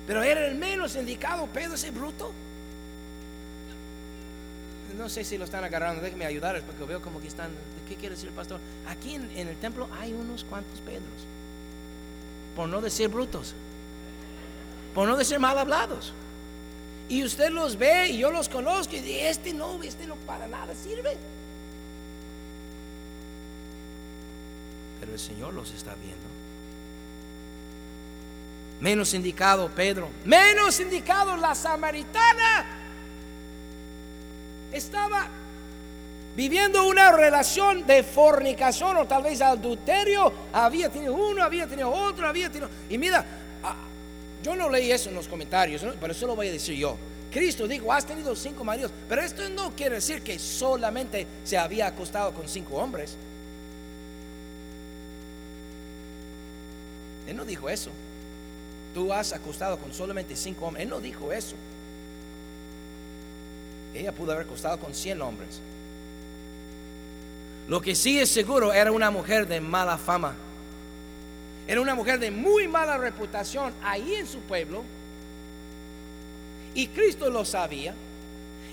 Pero 0.07 0.23
era 0.23 0.47
el 0.47 0.55
menos 0.55 0.95
indicado, 0.95 1.45
Pedro, 1.47 1.75
ese 1.75 1.91
bruto. 1.91 2.31
No 4.97 5.09
sé 5.09 5.25
si 5.25 5.37
lo 5.37 5.43
están 5.43 5.63
agarrando, 5.63 6.01
déjenme 6.01 6.25
ayudarles 6.25 6.63
porque 6.63 6.85
veo 6.85 7.01
como 7.01 7.19
que 7.19 7.27
están. 7.27 7.51
¿Qué 7.87 7.95
quiere 7.95 8.15
decir 8.15 8.29
el 8.29 8.35
pastor? 8.35 8.59
Aquí 8.87 9.15
en, 9.15 9.29
en 9.35 9.49
el 9.49 9.57
templo 9.57 9.87
hay 9.99 10.13
unos 10.13 10.45
cuantos 10.45 10.79
Pedros. 10.79 11.03
Por 12.55 12.69
no 12.69 12.81
decir 12.81 13.09
brutos. 13.09 13.53
Por 14.95 15.07
no 15.07 15.17
decir 15.17 15.39
mal 15.39 15.57
hablados. 15.57 16.13
Y 17.09 17.23
usted 17.23 17.51
los 17.51 17.77
ve 17.77 18.09
y 18.09 18.17
yo 18.17 18.31
los 18.31 18.49
conozco 18.49 18.95
y 18.95 18.99
dice, 18.99 19.29
este 19.29 19.53
no, 19.53 19.81
este 19.83 20.07
no 20.07 20.15
para 20.15 20.47
nada 20.47 20.73
sirve. 20.73 21.15
Pero 24.99 25.11
el 25.11 25.19
Señor 25.19 25.53
los 25.53 25.71
está 25.71 25.93
viendo. 25.95 26.26
Menos 28.79 29.13
indicado 29.13 29.69
Pedro, 29.69 30.09
menos 30.23 30.79
indicado 30.79 31.35
la 31.35 31.55
samaritana. 31.55 32.65
Estaba 34.71 35.27
viviendo 36.35 36.87
una 36.87 37.11
relación 37.11 37.87
de 37.87 38.03
fornicación 38.03 38.97
o 38.97 39.07
tal 39.07 39.23
vez 39.23 39.41
adulterio. 39.41 40.31
Había 40.53 40.89
tenido 40.89 41.13
uno, 41.15 41.43
había 41.43 41.65
tenido 41.65 41.91
otro, 41.91 42.27
había 42.27 42.51
tenido... 42.51 42.69
Y 42.87 42.97
mira, 42.99 43.25
yo 44.43 44.55
no 44.55 44.69
leí 44.69 44.91
eso 44.91 45.09
en 45.09 45.15
los 45.15 45.27
comentarios, 45.27 45.83
pero 45.99 46.13
eso 46.13 46.27
lo 46.27 46.35
voy 46.35 46.49
a 46.49 46.51
decir 46.51 46.75
yo. 46.75 46.95
Cristo 47.31 47.67
dijo, 47.67 47.91
has 47.91 48.05
tenido 48.05 48.35
cinco 48.35 48.63
maridos, 48.63 48.91
pero 49.09 49.21
esto 49.21 49.49
no 49.49 49.75
quiere 49.75 49.95
decir 49.95 50.21
que 50.21 50.37
solamente 50.37 51.25
se 51.43 51.57
había 51.57 51.87
acostado 51.87 52.31
con 52.33 52.47
cinco 52.47 52.75
hombres. 52.75 53.17
Él 57.27 57.35
no 57.35 57.43
dijo 57.43 57.67
eso. 57.69 57.91
Tú 58.97 59.13
has 59.13 59.31
acostado 59.31 59.77
con 59.77 59.93
solamente 59.93 60.35
cinco 60.35 60.65
hombres. 60.65 60.85
Él 60.85 60.89
no 60.89 60.99
dijo 60.99 61.31
eso. 61.31 61.55
Ella 63.93 64.11
pudo 64.11 64.31
haber 64.31 64.47
acostado 64.47 64.79
con 64.79 64.91
cien 64.95 65.21
hombres. 65.21 65.61
Lo 67.67 67.79
que 67.79 67.93
sí 67.93 68.17
es 68.17 68.27
seguro 68.27 68.73
era 68.73 68.91
una 68.91 69.11
mujer 69.11 69.47
de 69.47 69.61
mala 69.61 69.99
fama. 69.99 70.33
Era 71.67 71.79
una 71.79 71.93
mujer 71.93 72.17
de 72.17 72.31
muy 72.31 72.67
mala 72.67 72.97
reputación 72.97 73.71
ahí 73.83 74.15
en 74.15 74.25
su 74.25 74.39
pueblo. 74.39 74.83
Y 76.73 76.87
Cristo 76.87 77.29
lo 77.29 77.45
sabía. 77.45 77.93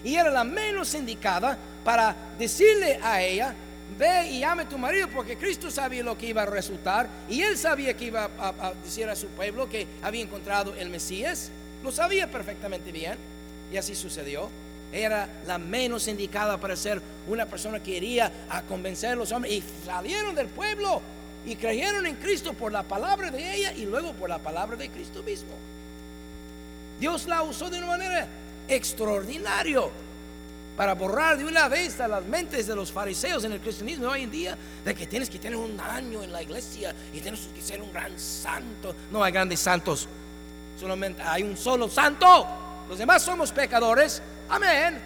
Y 0.03 0.15
era 0.15 0.31
la 0.31 0.45
menos 0.45 0.95
indicada 0.95 1.59
para 1.85 2.17
decirle 2.39 2.99
a 3.03 3.21
ella, 3.21 3.55
ve 3.99 4.29
y 4.29 4.43
ame 4.43 4.63
a 4.65 4.69
tu 4.69 4.79
marido, 4.79 5.09
porque 5.09 5.37
Cristo 5.37 5.71
sabía 5.71 6.03
lo 6.03 6.17
que 6.17 6.27
iba 6.27 6.43
a 6.43 6.47
resultar. 6.47 7.09
Y 7.29 7.43
él 7.43 7.57
sabía 7.57 7.95
que 7.95 8.07
iba 8.07 8.31
a, 8.39 8.49
a 8.49 8.75
decir 8.85 9.09
a 9.09 9.17
su 9.17 9.29
pueblo 9.29 9.69
que 9.69 9.87
había 10.03 10.23
encontrado 10.23 10.75
el 10.77 10.91
Mesías. 10.91 11.51
Lo 11.83 11.93
sabía 11.93 12.31
perfectamente 12.31 12.93
bien. 12.93 13.17
Y 13.73 13.77
así 13.77 13.95
sucedió. 13.95 14.49
Era 14.93 15.29
la 15.47 15.59
menos 15.59 16.07
indicada 16.07 16.59
para 16.59 16.77
ser 16.77 17.03
una 17.27 17.47
persona 17.47 17.83
que 17.83 17.97
iría 17.97 18.31
a 18.49 18.63
convencer 18.63 19.11
a 19.11 19.17
los 19.17 19.33
hombres. 19.33 19.55
Y 19.55 19.65
salieron 19.85 20.35
del 20.35 20.49
pueblo 20.49 21.03
y 21.47 21.57
creyeron 21.57 22.07
en 22.07 22.17
Cristo 22.17 22.55
por 22.55 22.73
la 22.73 22.83
palabra 22.83 23.31
de 23.31 23.55
ella 23.55 23.73
y 23.73 23.85
luego 23.85 24.13
por 24.13 24.29
la 24.29 24.39
palabra 24.39 24.77
de 24.77 24.89
Cristo 24.89 25.23
mismo. 25.23 25.53
Dios 27.01 27.27
la 27.27 27.43
usó 27.43 27.71
de 27.71 27.79
una 27.79 27.89
manera 27.89 28.29
extraordinaria 28.69 29.81
para 30.77 30.95
borrar 30.95 31.39
de 31.39 31.45
una 31.45 31.69
vez 31.69 32.01
a 32.01 32.09
las 32.09 32.25
mentes 32.25 32.67
de 32.67 32.75
los 32.75 32.91
fariseos 32.91 33.45
en 33.45 33.53
el 33.53 33.61
cristianismo 33.61 34.09
hoy 34.09 34.23
en 34.23 34.31
día 34.31 34.59
de 34.85 34.95
que 34.95 35.07
tienes 35.07 35.31
que 35.31 35.39
tener 35.39 35.57
un 35.57 35.79
año 35.79 36.23
en 36.23 36.33
la 36.33 36.43
iglesia 36.43 36.95
y 37.13 37.21
tienes 37.21 37.49
que 37.55 37.63
ser 37.63 37.81
un 37.81 37.93
gran 37.93 38.19
santo. 38.19 38.95
No 39.11 39.23
hay 39.23 39.33
grandes 39.33 39.61
santos, 39.61 40.09
solamente 40.79 41.23
hay 41.23 41.43
un 41.43 41.57
solo 41.57 41.89
santo. 41.89 42.47
Los 42.89 42.99
demás 42.99 43.23
somos 43.23 43.53
pecadores. 43.53 44.21
Amén. 44.49 45.01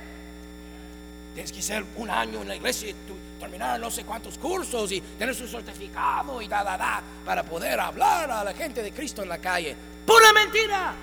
Tienes 1.34 1.52
que 1.52 1.62
ser 1.62 1.84
un 1.96 2.10
año 2.10 2.42
en 2.42 2.48
la 2.48 2.56
iglesia 2.56 2.90
y 2.90 2.94
terminar 3.38 3.78
no 3.78 3.90
sé 3.90 4.04
cuántos 4.04 4.38
cursos 4.38 4.90
y 4.90 5.00
tener 5.00 5.34
su 5.34 5.46
certificado 5.46 6.42
y 6.42 6.48
da, 6.48 6.64
da, 6.64 6.76
da, 6.76 7.02
para 7.24 7.44
poder 7.44 7.78
hablar 7.78 8.30
a 8.30 8.42
la 8.42 8.54
gente 8.54 8.82
de 8.82 8.90
Cristo 8.90 9.22
en 9.22 9.28
la 9.28 9.38
calle. 9.38 9.76
Pura 10.04 10.32
mentira. 10.32 10.94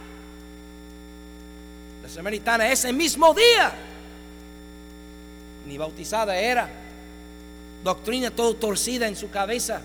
La 2.04 2.10
samaritana 2.10 2.68
ese 2.70 2.92
mismo 2.92 3.34
día, 3.34 3.72
ni 5.66 5.78
bautizada 5.78 6.36
era, 6.38 6.70
doctrina 7.84 8.32
todo 8.32 8.56
torcida 8.56 9.08
en 9.08 9.16
su 9.16 9.30
cabeza, 9.30 9.82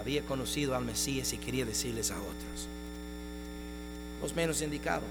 había 0.00 0.22
conocido 0.22 0.74
al 0.74 0.84
Mesías 0.84 1.32
y 1.32 1.38
quería 1.38 1.64
decirles 1.64 2.10
a 2.10 2.16
otros, 2.16 2.68
los 4.22 4.34
menos 4.34 4.62
indicados. 4.62 5.04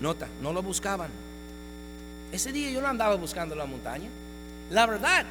Nota, 0.00 0.28
no 0.42 0.52
lo 0.52 0.62
buscaban. 0.62 1.08
Ese 2.32 2.52
día 2.52 2.70
yo 2.70 2.80
no 2.80 2.88
andaba 2.88 3.14
buscando 3.14 3.54
la 3.54 3.64
montaña. 3.64 4.08
La 4.70 4.86
verdad, 4.86 5.24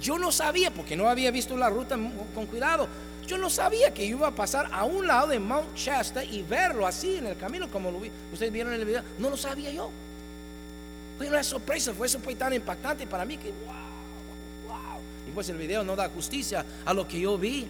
yo 0.00 0.18
no 0.18 0.30
sabía, 0.30 0.70
porque 0.70 0.96
no 0.96 1.08
había 1.08 1.30
visto 1.32 1.56
la 1.56 1.68
ruta 1.68 1.98
con 2.34 2.46
cuidado. 2.46 2.88
Yo 3.26 3.38
no 3.38 3.50
sabía 3.50 3.92
que 3.92 4.04
iba 4.04 4.28
a 4.28 4.34
pasar 4.34 4.68
a 4.72 4.84
un 4.84 5.06
lado 5.06 5.28
de 5.28 5.38
Mount 5.38 5.74
Shasta 5.76 6.22
y 6.22 6.42
verlo 6.42 6.86
así 6.86 7.16
en 7.16 7.26
el 7.26 7.36
camino, 7.36 7.68
como 7.70 7.90
lo 7.90 7.98
vi. 7.98 8.10
Ustedes 8.32 8.52
vieron 8.52 8.72
en 8.72 8.80
el 8.80 8.86
video. 8.86 9.02
No 9.18 9.30
lo 9.30 9.36
sabía 9.36 9.70
yo. 9.72 9.90
Fue 11.16 11.28
una 11.28 11.42
sorpresa, 11.42 11.92
fue 11.94 12.06
eso 12.06 12.18
fue 12.18 12.34
tan 12.34 12.52
impactante 12.52 13.06
para 13.06 13.24
mí 13.24 13.36
que 13.36 13.50
wow, 13.50 14.68
wow. 14.68 15.00
Y 15.28 15.30
pues 15.30 15.48
el 15.48 15.56
video 15.56 15.84
no 15.84 15.94
da 15.94 16.08
justicia 16.08 16.64
a 16.84 16.92
lo 16.92 17.06
que 17.06 17.20
yo 17.20 17.38
vi. 17.38 17.68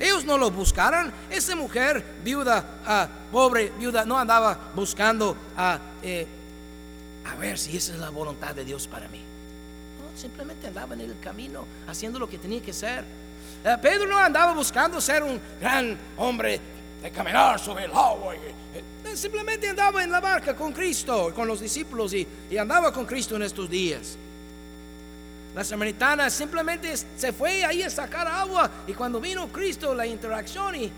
Ellos 0.00 0.24
no 0.24 0.36
lo 0.36 0.50
buscaron. 0.50 1.12
Esa 1.30 1.54
mujer, 1.54 2.04
viuda, 2.24 2.64
ah, 2.84 3.08
pobre 3.30 3.72
viuda, 3.78 4.04
no 4.04 4.18
andaba 4.18 4.72
buscando 4.74 5.36
a, 5.56 5.78
eh, 6.02 6.26
a 7.24 7.36
ver 7.36 7.58
si 7.58 7.76
esa 7.76 7.92
es 7.92 8.00
la 8.00 8.10
voluntad 8.10 8.54
de 8.54 8.64
Dios 8.64 8.88
para 8.88 9.08
mí. 9.08 9.20
Simplemente 10.16 10.66
andaba 10.68 10.94
en 10.94 11.00
el 11.00 11.18
camino 11.20 11.66
haciendo 11.86 12.18
lo 12.18 12.28
que 12.28 12.38
tenía 12.38 12.60
que 12.60 12.72
hacer. 12.72 13.04
Eh, 13.64 13.76
Pedro 13.80 14.06
no 14.06 14.18
andaba 14.18 14.52
buscando 14.52 15.00
ser 15.00 15.22
un 15.22 15.40
gran 15.60 15.96
hombre 16.16 16.60
de 17.04 17.10
caminar 17.10 17.60
sobre 17.60 17.84
el 17.84 17.92
agua. 17.92 18.34
Eh, 18.34 19.14
simplemente 19.14 19.68
andaba 19.68 20.02
en 20.02 20.10
la 20.10 20.20
barca 20.20 20.56
con 20.56 20.72
Cristo, 20.72 21.32
con 21.34 21.46
los 21.46 21.60
discípulos 21.60 22.14
y, 22.14 22.26
y 22.50 22.56
andaba 22.56 22.90
con 22.94 23.04
Cristo 23.04 23.36
en 23.36 23.42
estos 23.42 23.68
días. 23.68 24.16
La 25.54 25.62
samaritana 25.62 26.30
simplemente 26.30 26.96
se 26.96 27.32
fue 27.34 27.62
ahí 27.62 27.82
a 27.82 27.90
sacar 27.90 28.26
agua 28.26 28.70
y 28.86 28.94
cuando 28.94 29.20
vino 29.20 29.46
Cristo 29.48 29.94
la 29.94 30.06
interacción 30.06 30.74
y 30.76 30.90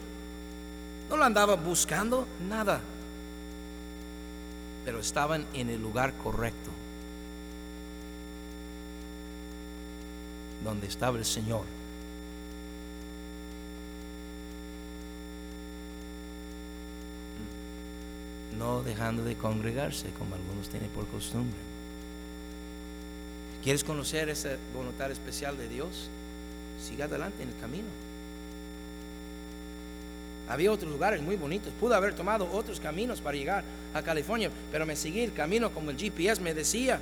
no 1.10 1.16
la 1.16 1.26
andaba 1.26 1.56
buscando 1.56 2.26
nada, 2.48 2.80
pero 4.84 5.00
estaban 5.00 5.44
en 5.54 5.70
el 5.70 5.82
lugar 5.82 6.12
correcto, 6.22 6.70
donde 10.62 10.86
estaba 10.86 11.18
el 11.18 11.24
Señor. 11.24 11.75
No 18.58 18.82
dejando 18.82 19.24
de 19.24 19.34
congregarse 19.34 20.08
como 20.18 20.34
algunos 20.34 20.68
tienen 20.68 20.88
por 20.90 21.06
costumbre. 21.06 21.58
¿Quieres 23.62 23.82
conocer 23.82 24.28
esa 24.28 24.56
voluntad 24.74 25.10
especial 25.10 25.58
de 25.58 25.68
Dios? 25.68 26.08
Siga 26.80 27.06
adelante 27.06 27.42
en 27.42 27.48
el 27.48 27.56
camino. 27.58 27.88
Había 30.48 30.70
otros 30.70 30.90
lugares 30.90 31.20
muy 31.20 31.36
bonitos. 31.36 31.72
Pude 31.80 31.94
haber 31.94 32.14
tomado 32.14 32.48
otros 32.52 32.78
caminos 32.78 33.20
para 33.20 33.36
llegar 33.36 33.64
a 33.92 34.02
California, 34.02 34.50
pero 34.70 34.86
me 34.86 34.94
seguí 34.94 35.20
el 35.20 35.32
camino 35.32 35.72
como 35.72 35.90
el 35.90 35.98
GPS 35.98 36.40
me 36.40 36.54
decía. 36.54 37.00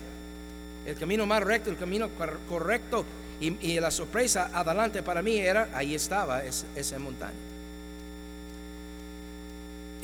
El 0.87 0.97
camino 0.97 1.27
más 1.27 1.43
recto, 1.43 1.71
el 1.71 1.77
camino 1.77 2.09
correcto. 2.49 3.05
Y, 3.41 3.79
la 3.79 3.91
sorpresa 3.91 4.51
adelante 4.55 5.03
para 5.03 5.21
mí 5.21 5.37
era, 5.37 5.69
ahí 5.75 5.95
estaba 5.95 6.43
esa 6.45 6.99
montaña. 6.99 7.54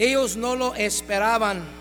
Ellos 0.00 0.34
no 0.34 0.56
lo 0.56 0.74
esperaban 0.74 1.80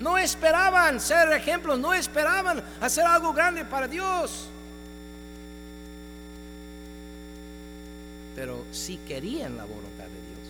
no 0.00 0.16
esperaban 0.16 0.98
ser 0.98 1.30
ejemplos, 1.32 1.78
no 1.78 1.92
esperaban 1.92 2.62
hacer 2.80 3.04
algo 3.04 3.32
grande 3.34 3.64
para 3.66 3.86
Dios. 3.86 4.46
Pero 8.34 8.64
sí 8.72 8.98
querían 9.06 9.58
la 9.58 9.64
voluntad 9.64 10.04
de 10.04 10.10
Dios. 10.10 10.48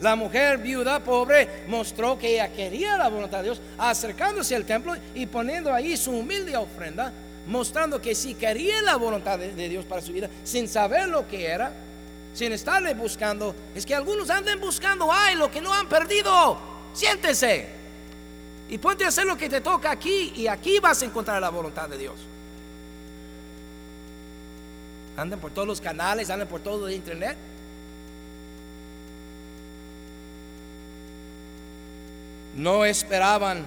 La 0.00 0.16
mujer 0.16 0.58
viuda 0.58 1.00
pobre 1.00 1.64
mostró 1.68 2.18
que 2.18 2.34
ella 2.34 2.50
quería 2.50 2.96
la 2.96 3.08
voluntad 3.08 3.38
de 3.38 3.44
Dios, 3.44 3.60
acercándose 3.76 4.56
al 4.56 4.64
templo 4.64 4.96
y 5.14 5.26
poniendo 5.26 5.74
ahí 5.74 5.98
su 5.98 6.12
humilde 6.12 6.56
ofrenda, 6.56 7.12
mostrando 7.46 8.00
que 8.00 8.14
sí 8.14 8.32
quería 8.32 8.80
la 8.80 8.96
voluntad 8.96 9.38
de, 9.38 9.52
de 9.52 9.68
Dios 9.68 9.84
para 9.84 10.00
su 10.00 10.12
vida, 10.12 10.30
sin 10.42 10.66
saber 10.66 11.08
lo 11.08 11.28
que 11.28 11.46
era 11.46 11.72
sin 12.34 12.52
estarle 12.52 12.94
buscando, 12.94 13.54
es 13.74 13.84
que 13.84 13.94
algunos 13.94 14.30
anden 14.30 14.60
buscando, 14.60 15.12
ay, 15.12 15.36
lo 15.36 15.50
que 15.50 15.60
no 15.60 15.72
han 15.72 15.88
perdido. 15.88 16.58
Siéntese 16.94 17.82
y 18.72 18.78
ponte 18.78 19.04
a 19.04 19.08
hacer 19.08 19.26
lo 19.26 19.36
que 19.36 19.50
te 19.50 19.60
toca 19.60 19.90
aquí 19.90 20.32
y 20.34 20.46
aquí 20.46 20.78
vas 20.80 21.02
a 21.02 21.04
encontrar 21.04 21.40
la 21.42 21.50
voluntad 21.50 21.90
de 21.90 21.98
Dios. 21.98 22.14
Anden 25.14 25.38
por 25.38 25.50
todos 25.50 25.68
los 25.68 25.80
canales, 25.80 26.30
anden 26.30 26.48
por 26.48 26.60
todo 26.60 26.88
el 26.88 26.94
internet. 26.94 27.36
No 32.56 32.86
esperaban, 32.86 33.66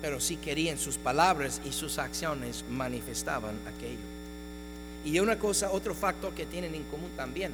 pero 0.00 0.20
sí 0.20 0.36
querían 0.36 0.78
sus 0.78 0.96
palabras 0.96 1.60
y 1.66 1.72
sus 1.72 1.98
acciones 1.98 2.64
manifestaban 2.70 3.58
aquello. 3.76 3.98
Y 5.04 5.18
una 5.20 5.38
cosa, 5.38 5.70
otro 5.70 5.94
factor 5.94 6.32
que 6.32 6.46
tienen 6.46 6.74
en 6.74 6.84
común 6.84 7.10
también 7.14 7.52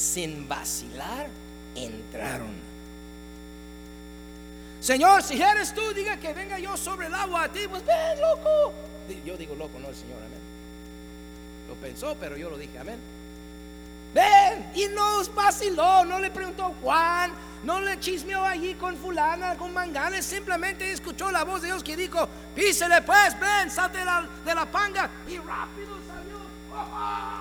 sin 0.00 0.48
vacilar, 0.48 1.28
entraron. 1.74 2.54
Señor, 4.80 5.22
si 5.22 5.40
eres 5.40 5.74
tú, 5.74 5.82
diga 5.94 6.16
que 6.16 6.32
venga 6.32 6.58
yo 6.58 6.74
sobre 6.78 7.08
el 7.08 7.14
agua 7.14 7.44
a 7.44 7.48
ti. 7.52 7.60
Pues 7.68 7.84
ven, 7.84 8.18
loco. 8.18 8.72
Yo 9.26 9.36
digo 9.36 9.54
loco, 9.54 9.78
no 9.78 9.88
el 9.88 9.94
Señor, 9.94 10.16
amén. 10.16 10.40
Lo 11.68 11.74
pensó, 11.74 12.16
pero 12.18 12.38
yo 12.38 12.48
lo 12.48 12.56
dije, 12.56 12.78
amén. 12.78 12.98
Ven, 14.14 14.72
y 14.74 14.88
nos 14.88 15.32
vaciló, 15.34 16.04
no 16.06 16.18
le 16.18 16.30
preguntó 16.30 16.74
Juan, 16.82 17.32
no 17.62 17.80
le 17.80 18.00
chismeó 18.00 18.42
allí 18.42 18.74
con 18.74 18.96
fulana, 18.96 19.56
con 19.56 19.72
manganes, 19.72 20.24
simplemente 20.24 20.90
escuchó 20.90 21.30
la 21.30 21.44
voz 21.44 21.62
de 21.62 21.68
Dios 21.68 21.84
que 21.84 21.96
dijo, 21.96 22.28
písele 22.54 23.02
pues, 23.02 23.38
ven, 23.38 23.70
salte 23.70 23.98
de 23.98 24.04
la, 24.04 24.26
de 24.44 24.54
la 24.54 24.66
panga, 24.66 25.08
y 25.28 25.36
rápido 25.36 25.96
salió. 26.08 26.38
¡Oh, 26.74 27.39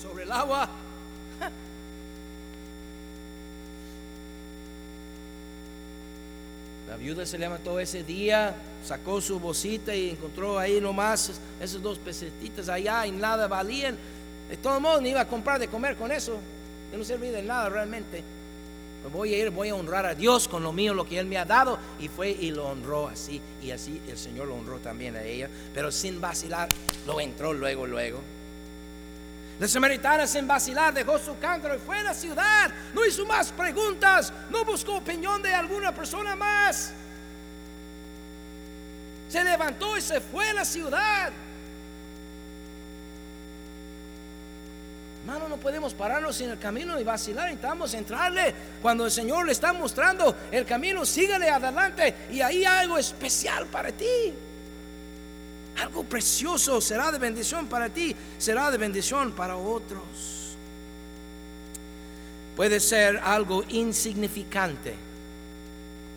sobre 0.00 0.24
el 0.24 0.32
agua. 0.32 0.68
La 6.88 6.96
viuda 6.96 7.24
se 7.24 7.38
levantó 7.38 7.78
ese 7.78 8.02
día, 8.02 8.54
sacó 8.84 9.20
su 9.20 9.38
bolsita 9.38 9.94
y 9.94 10.10
encontró 10.10 10.58
ahí 10.58 10.80
nomás 10.80 11.40
esos 11.60 11.80
dos 11.80 11.98
pesetitas 11.98 12.68
allá 12.68 13.06
y 13.06 13.12
nada 13.12 13.46
valían. 13.46 13.96
De 14.48 14.56
todo 14.56 14.80
modo, 14.80 15.00
ni 15.00 15.10
iba 15.10 15.20
a 15.20 15.28
comprar 15.28 15.60
de 15.60 15.68
comer 15.68 15.94
con 15.94 16.10
eso. 16.10 16.36
Que 16.90 16.96
no 16.96 17.04
servía 17.04 17.30
de 17.30 17.42
nada 17.42 17.68
realmente. 17.68 18.24
voy 19.12 19.34
a 19.34 19.38
ir, 19.38 19.50
voy 19.50 19.68
a 19.68 19.76
honrar 19.76 20.04
a 20.04 20.16
Dios 20.16 20.48
con 20.48 20.64
lo 20.64 20.72
mío, 20.72 20.92
lo 20.92 21.06
que 21.06 21.20
Él 21.20 21.26
me 21.26 21.38
ha 21.38 21.44
dado. 21.44 21.78
Y 22.00 22.08
fue 22.08 22.30
y 22.30 22.50
lo 22.50 22.66
honró 22.66 23.06
así. 23.06 23.40
Y 23.62 23.70
así 23.70 24.00
el 24.08 24.18
Señor 24.18 24.48
lo 24.48 24.56
honró 24.56 24.78
también 24.78 25.14
a 25.14 25.22
ella. 25.22 25.48
Pero 25.72 25.92
sin 25.92 26.20
vacilar, 26.20 26.68
lo 27.06 27.20
entró 27.20 27.52
luego, 27.52 27.86
luego. 27.86 28.20
La 29.60 29.68
samaritana 29.68 30.26
sin 30.26 30.46
vacilar 30.46 30.94
dejó 30.94 31.18
su 31.18 31.38
cántaro 31.38 31.76
y 31.76 31.78
fue 31.78 31.98
a 31.98 32.02
la 32.02 32.14
ciudad. 32.14 32.70
No 32.94 33.04
hizo 33.04 33.26
más 33.26 33.52
preguntas, 33.52 34.32
no 34.48 34.64
buscó 34.64 34.96
opinión 34.96 35.42
de 35.42 35.54
alguna 35.54 35.94
persona 35.94 36.34
más. 36.34 36.94
Se 39.28 39.44
levantó 39.44 39.98
y 39.98 40.00
se 40.00 40.18
fue 40.22 40.48
a 40.48 40.54
la 40.54 40.64
ciudad. 40.64 41.30
Hermano, 45.20 45.46
no 45.50 45.58
podemos 45.58 45.92
pararnos 45.92 46.40
en 46.40 46.52
el 46.52 46.58
camino 46.58 46.98
y 46.98 47.04
vacilar. 47.04 47.44
Necesitamos 47.44 47.92
entrarle. 47.92 48.54
Cuando 48.80 49.04
el 49.04 49.10
Señor 49.10 49.44
le 49.44 49.52
está 49.52 49.74
mostrando 49.74 50.34
el 50.50 50.64
camino, 50.64 51.04
sígale 51.04 51.50
adelante. 51.50 52.14
Y 52.30 52.40
ahí 52.40 52.64
hay 52.64 52.84
algo 52.84 52.96
especial 52.96 53.66
para 53.66 53.92
ti. 53.92 54.34
Algo 55.78 56.04
precioso 56.04 56.80
será 56.80 57.10
de 57.10 57.18
bendición 57.18 57.66
para 57.66 57.88
ti, 57.88 58.14
será 58.38 58.70
de 58.70 58.78
bendición 58.78 59.32
para 59.32 59.56
otros. 59.56 60.56
Puede 62.56 62.80
ser 62.80 63.18
algo 63.18 63.64
insignificante 63.68 64.94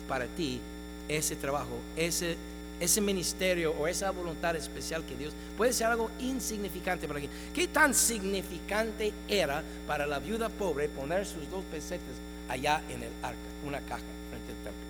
para 0.08 0.26
ti 0.26 0.60
ese 1.08 1.36
trabajo, 1.36 1.78
ese 1.96 2.36
ese 2.80 3.00
ministerio 3.00 3.72
o 3.72 3.86
esa 3.86 4.10
voluntad 4.10 4.56
especial 4.56 5.04
que 5.04 5.16
Dios 5.16 5.32
puede 5.56 5.72
ser 5.72 5.86
algo 5.88 6.10
insignificante 6.20 7.06
para 7.06 7.20
ti. 7.20 7.28
¿Qué 7.54 7.68
tan 7.68 7.94
significante 7.94 9.12
era 9.28 9.62
para 9.86 10.06
la 10.06 10.18
viuda 10.18 10.48
pobre 10.48 10.88
poner 10.88 11.24
sus 11.26 11.48
dos 11.50 11.64
pesetas 11.70 12.16
allá 12.48 12.82
en 12.88 13.02
el 13.02 13.10
arca, 13.22 13.38
una 13.66 13.80
caja 13.80 14.02
frente 14.30 14.52
al 14.52 14.58
templo? 14.64 14.84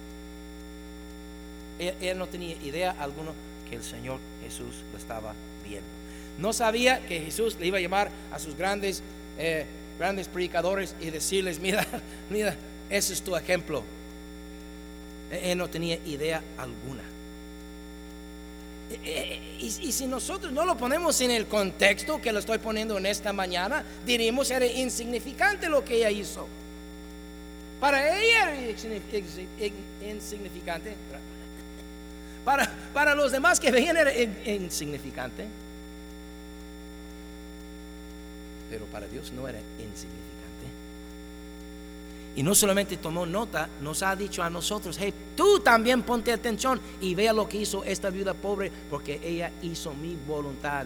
Él, 2.09 2.19
no 2.19 2.27
tenía 2.27 2.57
idea 2.63 2.93
alguna 2.99 3.33
que 3.69 3.77
el 3.77 3.83
Señor 3.83 4.19
Jesús 4.43 4.75
lo 4.93 4.99
estaba 4.99 5.35
viendo. 5.67 5.87
No 6.39 6.53
sabía 6.53 7.05
que 7.07 7.21
Jesús 7.21 7.57
le 7.61 7.67
iba 7.67 7.79
a 7.79 7.81
llamar 7.81 8.11
a 8.33 8.39
sus 8.39 8.57
grandes, 8.57 9.03
eh, 9.39 9.67
grandes 9.99 10.29
predicadores 10.29 10.95
y 11.01 11.11
decirles, 11.11 11.61
mira, 11.61 11.87
mira, 12.31 12.57
ese 12.91 13.13
es 13.13 13.23
tu 13.23 13.37
ejemplo. 13.37 13.83
Él 15.31 15.59
no 15.59 15.69
tenía 15.69 15.97
idea 16.07 16.43
alguna. 16.59 17.03
Y, 19.61 19.71
si 19.71 20.07
nosotros 20.07 20.53
no 20.53 20.65
lo 20.65 20.77
ponemos 20.77 21.21
en 21.21 21.31
el 21.31 21.47
contexto 21.47 22.21
que 22.21 22.33
lo 22.33 22.39
estoy 22.39 22.59
poniendo 22.59 22.99
en 22.99 23.07
esta 23.07 23.33
mañana, 23.33 23.85
diríamos 24.07 24.51
era 24.51 24.67
insignificante 24.67 25.69
lo 25.69 25.85
que 25.85 25.97
ella 25.97 26.11
hizo. 26.11 26.47
Para 27.81 28.19
ella 28.19 28.55
era 28.55 28.71
insignificante. 30.11 30.95
Para, 32.45 32.71
para 32.93 33.15
los 33.15 33.33
demás 33.33 33.59
que 33.59 33.71
veían 33.71 33.97
era 33.97 34.13
insignificante. 34.45 35.47
Pero 38.71 38.85
para 38.87 39.07
Dios 39.07 39.33
no 39.33 39.49
era 39.49 39.59
insignificante. 39.59 40.35
Y 42.37 42.43
no 42.43 42.55
solamente 42.55 42.97
tomó 42.97 43.25
nota, 43.25 43.69
nos 43.81 44.03
ha 44.03 44.17
dicho 44.17 44.43
a 44.43 44.51
nosotros, 44.51 44.97
hey, 44.99 45.15
tú 45.37 45.61
también 45.61 46.03
ponte 46.03 46.33
atención 46.33 46.81
y 47.01 47.15
vea 47.15 47.33
lo 47.33 47.49
que 47.49 47.59
hizo 47.59 47.85
esta 47.85 48.11
viuda 48.11 48.35
pobre, 48.35 48.73
porque 48.91 49.21
ella 49.23 49.53
hizo 49.63 49.95
mi 49.95 50.17
voluntad. 50.27 50.85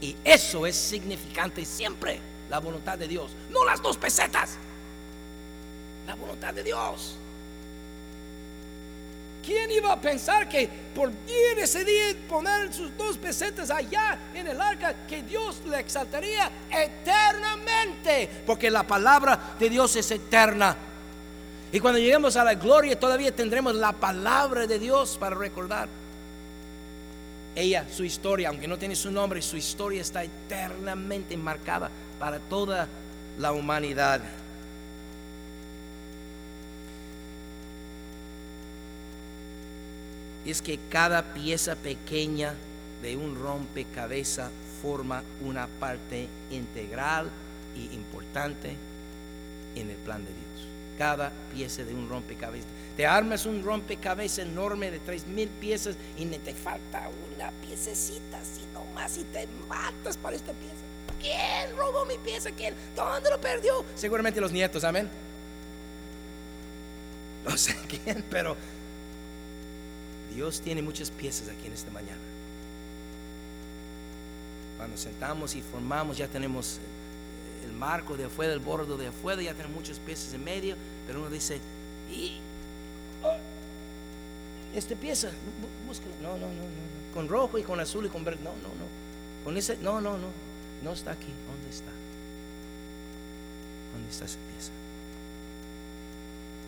Y 0.00 0.14
eso 0.24 0.66
es 0.66 0.76
significante 0.76 1.64
siempre, 1.64 2.20
la 2.50 2.58
voluntad 2.58 2.98
de 2.98 3.08
Dios, 3.08 3.30
no 3.50 3.64
las 3.64 3.80
dos 3.80 3.96
pesetas, 3.96 4.58
la 6.06 6.14
voluntad 6.16 6.52
de 6.52 6.62
Dios. 6.62 7.16
¿Quién 9.46 9.70
iba 9.70 9.92
a 9.92 10.00
pensar 10.00 10.48
que 10.48 10.68
por 10.92 11.08
ir 11.08 11.58
ese 11.58 11.84
día 11.84 12.16
poner 12.28 12.74
sus 12.74 12.96
dos 12.96 13.16
pesetas 13.16 13.70
allá 13.70 14.18
en 14.34 14.48
el 14.48 14.60
arca, 14.60 15.06
que 15.06 15.22
Dios 15.22 15.62
le 15.70 15.78
exaltaría 15.78 16.50
eternamente? 16.68 18.28
Porque 18.44 18.68
la 18.68 18.84
palabra 18.84 19.54
de 19.56 19.70
Dios 19.70 19.94
es 19.94 20.10
eterna. 20.10 20.76
Y 21.70 21.78
cuando 21.78 22.00
lleguemos 22.00 22.34
a 22.34 22.42
la 22.42 22.54
gloria 22.54 22.98
todavía 22.98 23.34
tendremos 23.34 23.76
la 23.76 23.92
palabra 23.92 24.66
de 24.66 24.80
Dios 24.80 25.16
para 25.16 25.36
recordar. 25.36 25.88
Ella, 27.54 27.86
su 27.88 28.02
historia, 28.02 28.48
aunque 28.48 28.66
no 28.66 28.76
tiene 28.76 28.96
su 28.96 29.12
nombre, 29.12 29.40
su 29.42 29.56
historia 29.56 30.02
está 30.02 30.24
eternamente 30.24 31.36
marcada 31.36 31.88
para 32.18 32.40
toda 32.40 32.88
la 33.38 33.52
humanidad. 33.52 34.20
Es 40.50 40.62
que 40.62 40.78
cada 40.90 41.34
pieza 41.34 41.74
pequeña 41.76 42.54
de 43.02 43.16
un 43.16 43.34
rompecabezas 43.34 44.50
forma 44.82 45.22
una 45.44 45.66
parte 45.66 46.28
integral 46.50 47.30
y 47.74 47.94
importante 47.94 48.76
en 49.74 49.90
el 49.90 49.96
plan 49.96 50.24
de 50.24 50.30
Dios. 50.30 50.68
Cada 50.98 51.32
pieza 51.52 51.84
de 51.84 51.94
un 51.94 52.08
rompecabezas. 52.08 52.68
Te 52.96 53.06
armas 53.06 53.44
un 53.44 53.62
rompecabezas 53.62 54.38
enorme 54.46 54.90
de 54.90 54.98
tres 55.00 55.26
mil 55.26 55.48
piezas 55.48 55.96
y 56.16 56.24
te 56.24 56.54
falta 56.54 57.10
una 57.34 57.50
piececita 57.66 58.38
así 58.38 58.62
nomás 58.72 59.18
y 59.18 59.24
te 59.24 59.46
matas 59.68 60.16
para 60.16 60.36
esta 60.36 60.52
pieza. 60.52 60.74
¿Quién 61.20 61.76
robó 61.76 62.04
mi 62.06 62.16
pieza? 62.18 62.50
¿Quién? 62.52 62.74
¿Dónde 62.94 63.30
lo 63.30 63.40
perdió? 63.40 63.84
Seguramente 63.94 64.40
los 64.40 64.52
nietos, 64.52 64.84
amén. 64.84 65.08
No 67.46 67.56
sé 67.56 67.76
quién, 67.88 68.24
pero 68.30 68.56
Dios 70.36 70.60
tiene 70.60 70.82
muchas 70.82 71.10
piezas 71.10 71.48
aquí 71.48 71.66
en 71.66 71.72
esta 71.72 71.90
mañana. 71.90 72.20
Cuando 74.76 74.98
sentamos 74.98 75.54
y 75.54 75.62
formamos, 75.62 76.18
ya 76.18 76.28
tenemos 76.28 76.76
eh, 76.76 77.64
el 77.64 77.72
marco 77.72 78.18
de 78.18 78.26
afuera, 78.26 78.52
el 78.52 78.60
bordo 78.60 78.98
de 78.98 79.06
afuera, 79.06 79.40
ya 79.40 79.54
tenemos 79.54 79.74
muchas 79.78 79.98
piezas 79.98 80.34
en 80.34 80.44
medio, 80.44 80.76
pero 81.06 81.20
uno 81.20 81.30
dice, 81.30 81.58
y 82.12 82.38
oh, 83.24 83.34
esta 84.76 84.94
pieza, 84.94 85.30
búscala. 85.86 86.14
No, 86.22 86.32
no, 86.32 86.48
no, 86.48 86.52
no, 86.52 87.14
con 87.14 87.28
rojo 87.28 87.56
y 87.56 87.62
con 87.62 87.80
azul 87.80 88.04
y 88.04 88.10
con 88.10 88.22
verde, 88.22 88.40
no, 88.44 88.50
no, 88.50 88.68
no. 88.68 89.42
Con 89.42 89.56
ese, 89.56 89.78
no, 89.78 90.02
no, 90.02 90.18
no, 90.18 90.28
no 90.84 90.92
está 90.92 91.12
aquí. 91.12 91.32
¿Dónde 91.48 91.70
está? 91.70 91.90
¿Dónde 93.94 94.10
está 94.10 94.26
esa 94.26 94.38
pieza? 94.52 94.70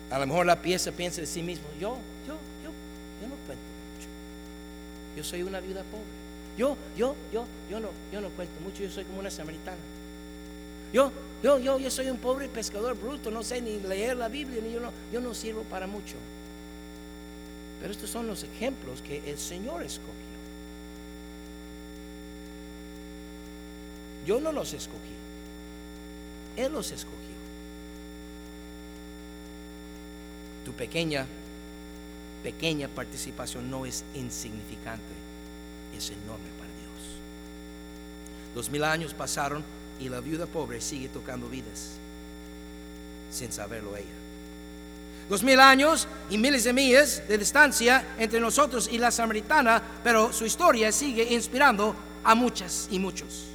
A 0.09 0.17
lo 0.17 0.25
mejor 0.25 0.47
la 0.47 0.59
pieza 0.59 0.91
piensa 0.91 1.21
de 1.21 1.27
sí 1.27 1.43
mismo, 1.43 1.67
yo, 1.79 1.99
yo, 2.27 2.35
yo 3.21 3.27
no 3.27 3.35
cuento 3.45 3.63
mucho. 3.95 4.07
Yo 5.15 5.23
soy 5.23 5.43
una 5.43 5.59
viuda 5.59 5.83
pobre. 5.83 6.05
Yo, 6.57 6.75
yo, 6.97 7.15
yo, 7.31 7.45
yo 7.69 7.79
no, 7.79 7.89
yo 8.11 8.21
no 8.21 8.29
cuento 8.29 8.59
mucho. 8.61 8.83
Yo 8.83 8.89
soy 8.89 9.05
como 9.05 9.19
una 9.19 9.31
samaritana. 9.31 9.77
Yo, 10.91 11.11
yo, 11.43 11.59
yo, 11.59 11.79
yo 11.79 11.91
soy 11.91 12.09
un 12.09 12.17
pobre 12.17 12.47
pescador 12.49 12.97
bruto. 12.97 13.31
No 13.31 13.43
sé 13.43 13.61
ni 13.61 13.79
leer 13.79 14.17
la 14.17 14.27
Biblia 14.27 14.61
ni 14.61 14.73
yo 14.73 14.79
no, 14.79 14.91
yo 15.11 15.21
no 15.21 15.33
sirvo 15.33 15.63
para 15.63 15.87
mucho. 15.87 16.15
Pero 17.79 17.91
estos 17.91 18.09
son 18.09 18.27
los 18.27 18.43
ejemplos 18.43 19.01
que 19.01 19.29
el 19.29 19.37
Señor 19.37 19.83
escogió. 19.83 20.13
Yo 24.25 24.39
no 24.41 24.51
los 24.51 24.73
escogí. 24.73 24.97
Él 26.57 26.73
los 26.73 26.91
escogió. 26.91 27.17
Tu 30.65 30.73
pequeña 30.73 31.25
pequeña 32.43 32.87
participación 32.87 33.69
no 33.69 33.85
es 33.85 34.03
insignificante, 34.15 35.13
es 35.95 36.09
enorme 36.09 36.49
para 36.57 36.69
Dios. 36.69 37.19
Dos 38.55 38.69
mil 38.69 38.83
años 38.83 39.13
pasaron 39.13 39.63
y 39.99 40.09
la 40.09 40.19
viuda 40.21 40.45
pobre 40.45 40.81
sigue 40.81 41.09
tocando 41.09 41.49
vidas 41.49 41.99
sin 43.31 43.51
saberlo 43.51 43.95
ella. 43.95 44.07
Dos 45.29 45.43
mil 45.43 45.59
años 45.59 46.07
y 46.29 46.37
miles 46.37 46.63
de 46.63 46.73
millas 46.73 47.27
de 47.27 47.37
distancia 47.37 48.15
entre 48.17 48.39
nosotros 48.39 48.89
y 48.91 48.97
la 48.97 49.11
samaritana, 49.11 49.81
pero 50.03 50.33
su 50.33 50.45
historia 50.45 50.91
sigue 50.91 51.23
inspirando 51.33 51.95
a 52.23 52.33
muchas 52.33 52.87
y 52.89 52.97
muchos. 52.97 53.45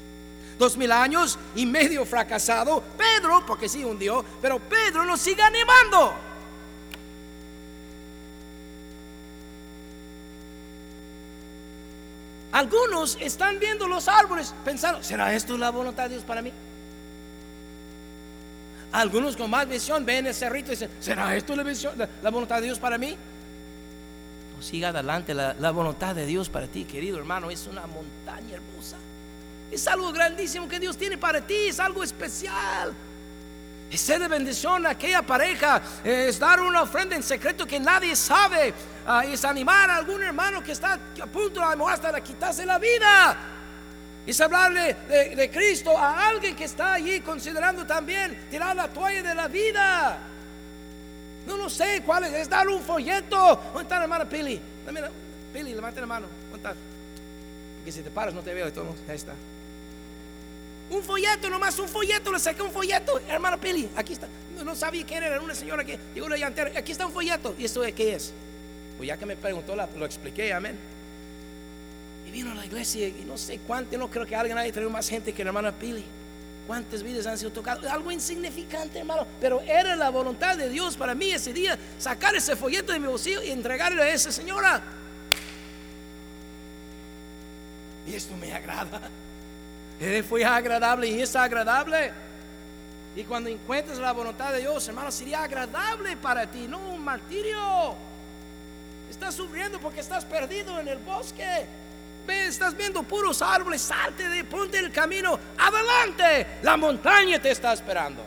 Dos 0.57 0.77
mil 0.77 0.93
años 0.93 1.37
y 1.57 1.67
medio 1.67 2.07
fracasado, 2.07 2.81
Pedro, 2.97 3.45
porque 3.45 3.69
sí 3.69 3.85
hundió, 3.85 4.25
pero 4.41 4.61
Pedro 4.61 5.05
nos 5.05 5.21
sigue 5.21 5.43
animando. 5.43 6.15
Algunos 12.55 13.19
están 13.21 13.59
viendo 13.59 13.89
los 13.89 14.07
árboles 14.07 14.55
pensando, 14.65 15.03
¿será 15.03 15.35
esto 15.35 15.59
la 15.59 15.71
voluntad 15.71 16.05
de 16.05 16.11
Dios 16.11 16.23
para 16.23 16.41
mí? 16.41 16.53
Algunos 18.93 19.37
con 19.37 19.51
más 19.51 19.69
visión 19.69 20.07
ven 20.07 20.29
ese 20.29 20.49
rito 20.49 20.69
y 20.69 20.77
dicen, 20.77 20.89
¿será 21.01 21.35
esto 21.35 21.57
la, 21.57 21.65
visión, 21.65 21.95
la, 21.99 22.31
voluntad 22.31 22.61
de 22.61 22.67
Dios 22.67 22.79
para 22.79 22.97
mí? 22.97 23.17
Siga 24.61 24.91
adelante, 24.91 25.35
la, 25.35 25.55
la 25.59 25.73
voluntad 25.73 26.15
de 26.15 26.27
Dios 26.27 26.49
para 26.49 26.69
ti, 26.69 26.85
querido 26.85 27.19
hermano, 27.19 27.51
es 27.51 27.67
una 27.67 27.89
montaña 27.89 28.55
hermosa. 28.55 28.99
Es 29.73 29.89
algo 29.89 30.13
grandísimo 30.13 30.69
que 30.69 30.79
Dios 30.79 30.97
tiene 30.97 31.19
para 31.19 31.45
ti, 31.45 31.57
es 31.67 31.81
algo 31.81 32.05
especial. 32.05 32.95
Es 33.95 34.01
ser 34.01 34.19
de 34.19 34.27
bendición 34.27 34.85
a 34.87 34.91
aquella 34.91 35.23
pareja, 35.23 35.81
es 36.03 36.41
dar 36.41 36.61
una 36.61 36.83
ofrenda 36.83 37.15
en 37.15 37.23
secreto 37.23 37.65
que 37.65 37.79
nadie 37.79 38.17
sabe, 38.17 38.75
ah, 39.07 39.25
es 39.25 39.45
animar 39.45 39.89
a 39.89 39.99
algún 39.99 40.21
hermano 40.21 40.65
que 40.65 40.73
está 40.73 40.95
a 40.95 41.27
punto 41.27 41.61
de 41.61 41.85
hasta 41.89 42.11
de 42.11 42.21
quitarse 42.21 42.67
la 42.67 42.81
vida. 42.81 43.37
Es 44.27 44.41
hablarle 44.41 44.97
de, 45.09 45.49
Cristo 45.49 45.97
a 45.97 46.27
alguien 46.27 46.57
que 46.57 46.65
está 46.65 46.95
allí 46.95 47.21
considerando 47.21 47.87
también 47.87 48.37
tirar 48.51 48.75
la 48.75 48.89
toalla 48.89 49.23
de 49.23 49.35
la 49.37 49.47
vida. 49.47 50.19
No 51.47 51.57
lo 51.57 51.71
sé 51.71 52.03
cuál 52.05 52.25
es. 52.25 52.33
Es 52.33 52.49
dar 52.49 52.67
un 52.67 52.83
folleto. 52.83 53.61
¿Dónde 53.67 53.83
está 53.83 53.99
la 53.99 54.03
hermana 54.03 54.29
Pili? 54.29 54.61
Pili, 55.53 55.73
levante 55.73 56.01
la 56.01 56.07
mano. 56.09 56.27
¿Dónde 56.51 56.69
está? 56.69 56.75
Si 57.93 58.03
te 58.03 58.11
paras 58.11 58.35
no 58.35 58.43
te 58.43 58.55
veo 58.55 58.67
de 58.67 58.73
todos. 58.73 58.97
Ahí 59.09 59.15
está. 59.15 59.35
Un 60.91 61.03
folleto, 61.03 61.49
nomás 61.49 61.79
un 61.79 61.89
folleto. 61.89 62.33
Le 62.33 62.39
saqué 62.39 62.63
un 62.63 62.71
folleto. 62.71 63.21
Hermana 63.29 63.57
Pili, 63.59 63.89
aquí 63.97 64.13
está. 64.13 64.29
No, 64.63 64.75
sabía 64.75 65.05
quién 65.05 65.23
era. 65.23 65.35
Era 65.35 65.45
una 65.45 65.55
señora 65.55 65.85
que 65.85 65.99
llegó 66.15 66.29
la 66.29 66.37
llantera. 66.37 66.79
Aquí 66.79 66.93
está 66.93 67.07
un 67.07 67.13
folleto. 67.13 67.55
¿Y 67.59 67.65
esto 67.65 67.81
de 67.81 67.93
qué 67.93 68.15
es? 68.15 68.33
Pues 68.97 69.09
ya 69.09 69.17
que 69.17 69.27
me 69.27 69.37
preguntó, 69.37 69.75
lo 69.75 70.05
expliqué. 70.05 70.53
Amén. 70.53 70.79
Y 72.27 72.31
vino 72.31 72.53
a 72.53 72.55
la 72.55 72.65
iglesia 72.65 73.09
y 73.09 73.25
no 73.27 73.37
sé 73.37 73.61
cuánto. 73.67 73.97
No 73.99 74.11
creo 74.11 74.27
que 74.27 74.37
alguien 74.37 74.59
haya 74.59 74.73
traído 74.73 74.91
más 74.91 75.09
gente 75.09 75.33
que 75.33 75.43
la 75.45 75.51
hermana 75.51 75.73
Pili. 75.73 76.05
¿Cuántas 76.67 77.03
vidas 77.03 77.27
han 77.27 77.37
sido 77.37 77.51
tocadas? 77.51 77.85
Algo 77.93 78.11
insignificante, 78.11 78.99
hermano. 78.99 79.27
Pero 79.41 79.61
era 79.63 79.97
la 79.97 80.09
voluntad 80.09 80.57
de 80.57 80.71
Dios 80.71 80.97
para 80.97 81.15
mí 81.15 81.31
ese 81.31 81.53
día 81.53 81.79
sacar 81.99 82.35
ese 82.35 82.57
folleto 82.57 82.93
de 82.93 83.01
mi 83.01 83.07
bolsillo 83.07 83.43
y 83.43 83.51
entregarle 83.51 84.03
a 84.03 84.09
esa 84.09 84.33
señora. 84.33 84.83
Y 88.07 88.15
esto 88.15 88.35
me 88.37 88.53
agrada. 88.53 89.11
Eh, 90.01 90.23
Fue 90.23 90.45
agradable 90.45 91.09
y 91.09 91.21
es 91.21 91.35
agradable. 91.37 92.13
Y 93.17 93.23
cuando 93.25 93.49
encuentres 93.49 93.99
la 93.99 94.13
voluntad 94.13 94.53
de 94.53 94.61
Dios, 94.61 94.87
hermano, 94.89 95.11
sería 95.13 95.45
agradable 95.45 96.17
para 96.17 96.47
ti, 96.51 96.67
no 96.69 96.79
un 96.79 97.05
martirio. 97.05 97.95
Estás 99.09 99.35
sufriendo 99.35 99.79
porque 99.79 100.01
estás 100.01 100.25
perdido 100.25 100.81
en 100.81 100.89
el 100.89 100.99
bosque. 100.99 101.67
Ve, 102.27 102.47
estás 102.47 102.77
viendo 102.77 103.03
puros 103.03 103.41
árboles, 103.43 103.83
salte 103.83 104.29
de, 104.29 104.43
ponte 104.45 104.79
el 104.79 104.91
camino, 104.91 105.39
adelante. 105.57 106.59
La 106.63 106.77
montaña 106.77 107.41
te 107.41 107.51
está 107.51 107.73
esperando. 107.73 108.25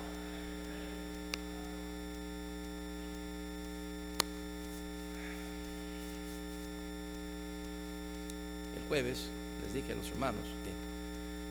El 8.78 8.88
jueves 8.88 9.26
les 9.64 9.74
dije 9.74 9.92
a 9.92 9.96
los 9.96 10.08
hermanos 10.10 10.57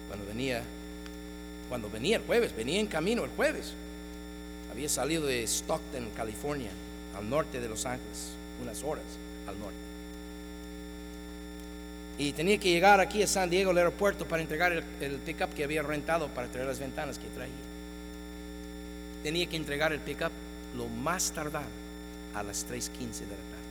cuando 0.09 0.27
venía, 0.27 0.63
cuando 1.69 1.91
venía 1.91 2.17
el 2.17 2.23
jueves, 2.23 2.55
venía 2.57 2.81
en 2.81 2.87
camino 2.87 3.25
el 3.25 3.31
jueves. 3.31 3.73
Había 4.71 4.89
salido 4.89 5.27
de 5.27 5.43
Stockton, 5.47 6.11
California, 6.17 6.71
al 7.17 7.29
norte 7.29 7.61
de 7.61 7.69
Los 7.69 7.87
Ángeles, 7.87 8.33
unas 8.63 8.83
horas 8.83 9.05
al 9.49 9.59
norte. 9.59 9.75
Y 12.19 12.33
tenía 12.33 12.59
que 12.59 12.71
llegar 12.71 13.01
aquí 13.01 13.23
a 13.23 13.27
San 13.27 13.51
Diego, 13.51 13.71
al 13.71 13.79
aeropuerto, 13.79 14.27
para 14.27 14.43
entregar 14.43 14.73
el, 14.73 14.85
el 15.01 15.17
pickup 15.19 15.53
que 15.55 15.65
había 15.65 15.83
rentado 15.83 16.29
para 16.29 16.49
traer 16.49 16.67
las 16.67 16.79
ventanas 16.79 17.19
que 17.19 17.27
traía. 17.29 17.53
Tenía 19.23 19.47
que 19.47 19.57
entregar 19.57 19.93
el 19.93 20.01
pickup 20.01 20.33
lo 20.77 20.89
más 20.89 21.33
tardar 21.33 21.67
a 22.35 22.43
las 22.43 22.67
3.15 22.67 22.71
de 22.71 23.27
la 23.27 23.37
tarde. 23.37 23.67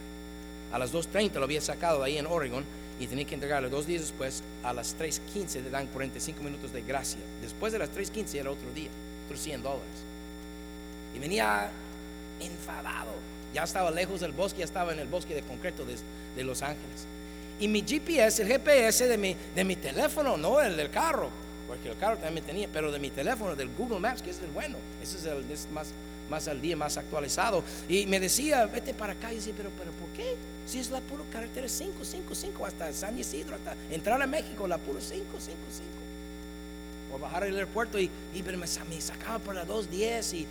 A 0.73 0.79
las 0.79 0.93
2.30 0.93 1.33
lo 1.35 1.43
había 1.43 1.61
sacado 1.61 2.03
ahí 2.03 2.17
en 2.17 2.27
Oregon 2.27 2.63
y 2.99 3.07
tenía 3.07 3.25
que 3.25 3.35
entregarlo 3.35 3.69
dos 3.69 3.85
días 3.85 4.01
después. 4.01 4.43
A 4.63 4.73
las 4.73 4.97
3.15 4.97 5.63
le 5.63 5.69
dan 5.69 5.87
45 5.87 6.41
minutos 6.43 6.71
de 6.73 6.81
gracia. 6.81 7.19
Después 7.41 7.73
de 7.73 7.79
las 7.79 7.89
3.15 7.91 8.35
era 8.35 8.51
otro 8.51 8.71
día, 8.73 8.89
otros 9.25 9.41
100 9.41 9.63
dólares. 9.63 9.85
Y 11.15 11.19
venía 11.19 11.69
enfadado. 12.39 13.11
Ya 13.53 13.63
estaba 13.63 13.91
lejos 13.91 14.19
del 14.19 14.33
bosque, 14.33 14.59
ya 14.59 14.65
estaba 14.65 14.91
en 14.91 14.99
el 14.99 15.07
bosque 15.07 15.33
de 15.33 15.41
concreto 15.41 15.85
de, 15.85 15.95
de 16.35 16.43
Los 16.43 16.61
Ángeles. 16.61 17.07
Y 17.59 17.67
mi 17.69 17.81
GPS, 17.81 18.41
el 18.41 18.49
GPS 18.49 19.07
de 19.07 19.17
mi, 19.17 19.35
de 19.55 19.63
mi 19.63 19.77
teléfono, 19.77 20.35
no 20.35 20.61
el 20.61 20.75
del 20.75 20.89
carro, 20.89 21.29
porque 21.67 21.89
el 21.89 21.97
carro 21.97 22.17
también 22.17 22.45
tenía, 22.45 22.67
pero 22.71 22.91
de 22.91 22.99
mi 22.99 23.09
teléfono, 23.09 23.55
del 23.55 23.69
Google 23.69 23.99
Maps, 23.99 24.21
que 24.21 24.31
es 24.31 24.41
el 24.41 24.49
bueno, 24.51 24.77
ese 25.01 25.17
es 25.17 25.25
el 25.25 25.49
es 25.49 25.67
más, 25.71 25.87
más 26.29 26.47
al 26.47 26.61
día, 26.61 26.75
más 26.75 26.97
actualizado. 26.97 27.63
Y 27.89 28.05
me 28.07 28.19
decía, 28.19 28.65
vete 28.65 28.93
para 28.93 29.13
acá. 29.13 29.31
Y 29.31 29.37
decía, 29.37 29.53
pero, 29.55 29.69
pero 29.77 29.91
¿por 29.91 30.09
qué? 30.09 30.35
Si 30.65 30.79
es 30.79 30.89
la 30.89 30.99
pura 31.01 31.23
carretera 31.31 31.67
555 31.67 32.65
hasta 32.65 32.91
San 32.93 33.17
Isidro, 33.19 33.55
hasta 33.55 33.75
entrar 33.91 34.21
a 34.21 34.27
México, 34.27 34.67
la 34.67 34.77
pura 34.77 34.99
555 34.99 35.85
o 37.13 37.19
bajar 37.19 37.43
al 37.43 37.53
aeropuerto 37.55 37.99
y, 37.99 38.09
y 38.33 38.41
pero 38.43 38.57
me, 38.57 38.65
sa- 38.67 38.83
me 38.85 38.99
sacaba 38.99 39.39
por 39.39 39.53
las 39.55 39.67
2.10 39.67 40.33
y 40.33 40.41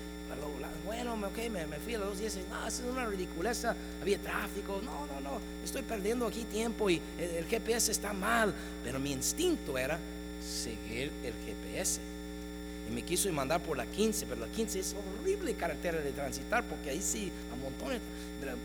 la- 0.61 0.69
bueno, 0.87 1.17
me- 1.17 1.27
ok, 1.27 1.37
me, 1.51 1.67
fui 1.79 1.95
a 1.95 1.99
las 1.99 2.09
2.10 2.11 2.37
y 2.37 2.49
no, 2.51 2.67
eso 2.69 2.83
es 2.85 2.91
una 2.91 3.07
ridiculeza, 3.07 3.75
había 4.01 4.19
tráfico, 4.19 4.81
no, 4.85 5.07
no, 5.07 5.21
no, 5.21 5.41
estoy 5.65 5.83
perdiendo 5.83 6.27
aquí 6.27 6.45
tiempo 6.45 6.89
y 6.89 7.01
el, 7.19 7.31
el 7.31 7.45
GPS 7.47 7.91
está 7.91 8.13
mal, 8.13 8.55
pero 8.85 8.99
mi 9.01 9.11
instinto 9.13 9.77
era 9.77 9.99
seguir 10.41 11.11
el 11.25 11.33
GPS. 11.45 12.01
Y 12.89 12.93
me 12.93 13.03
quiso 13.03 13.33
mandar 13.33 13.63
por 13.63 13.77
la 13.77 13.87
15, 13.87 14.27
pero 14.27 14.41
la 14.41 14.49
15 14.49 14.79
es 14.79 14.95
horrible 14.95 15.55
carretera 15.55 16.01
de 16.01 16.13
transitar 16.13 16.65
porque 16.65 16.91
ahí 16.91 17.01
sí, 17.01 17.33
a 17.53 17.57
montones. 17.57 18.01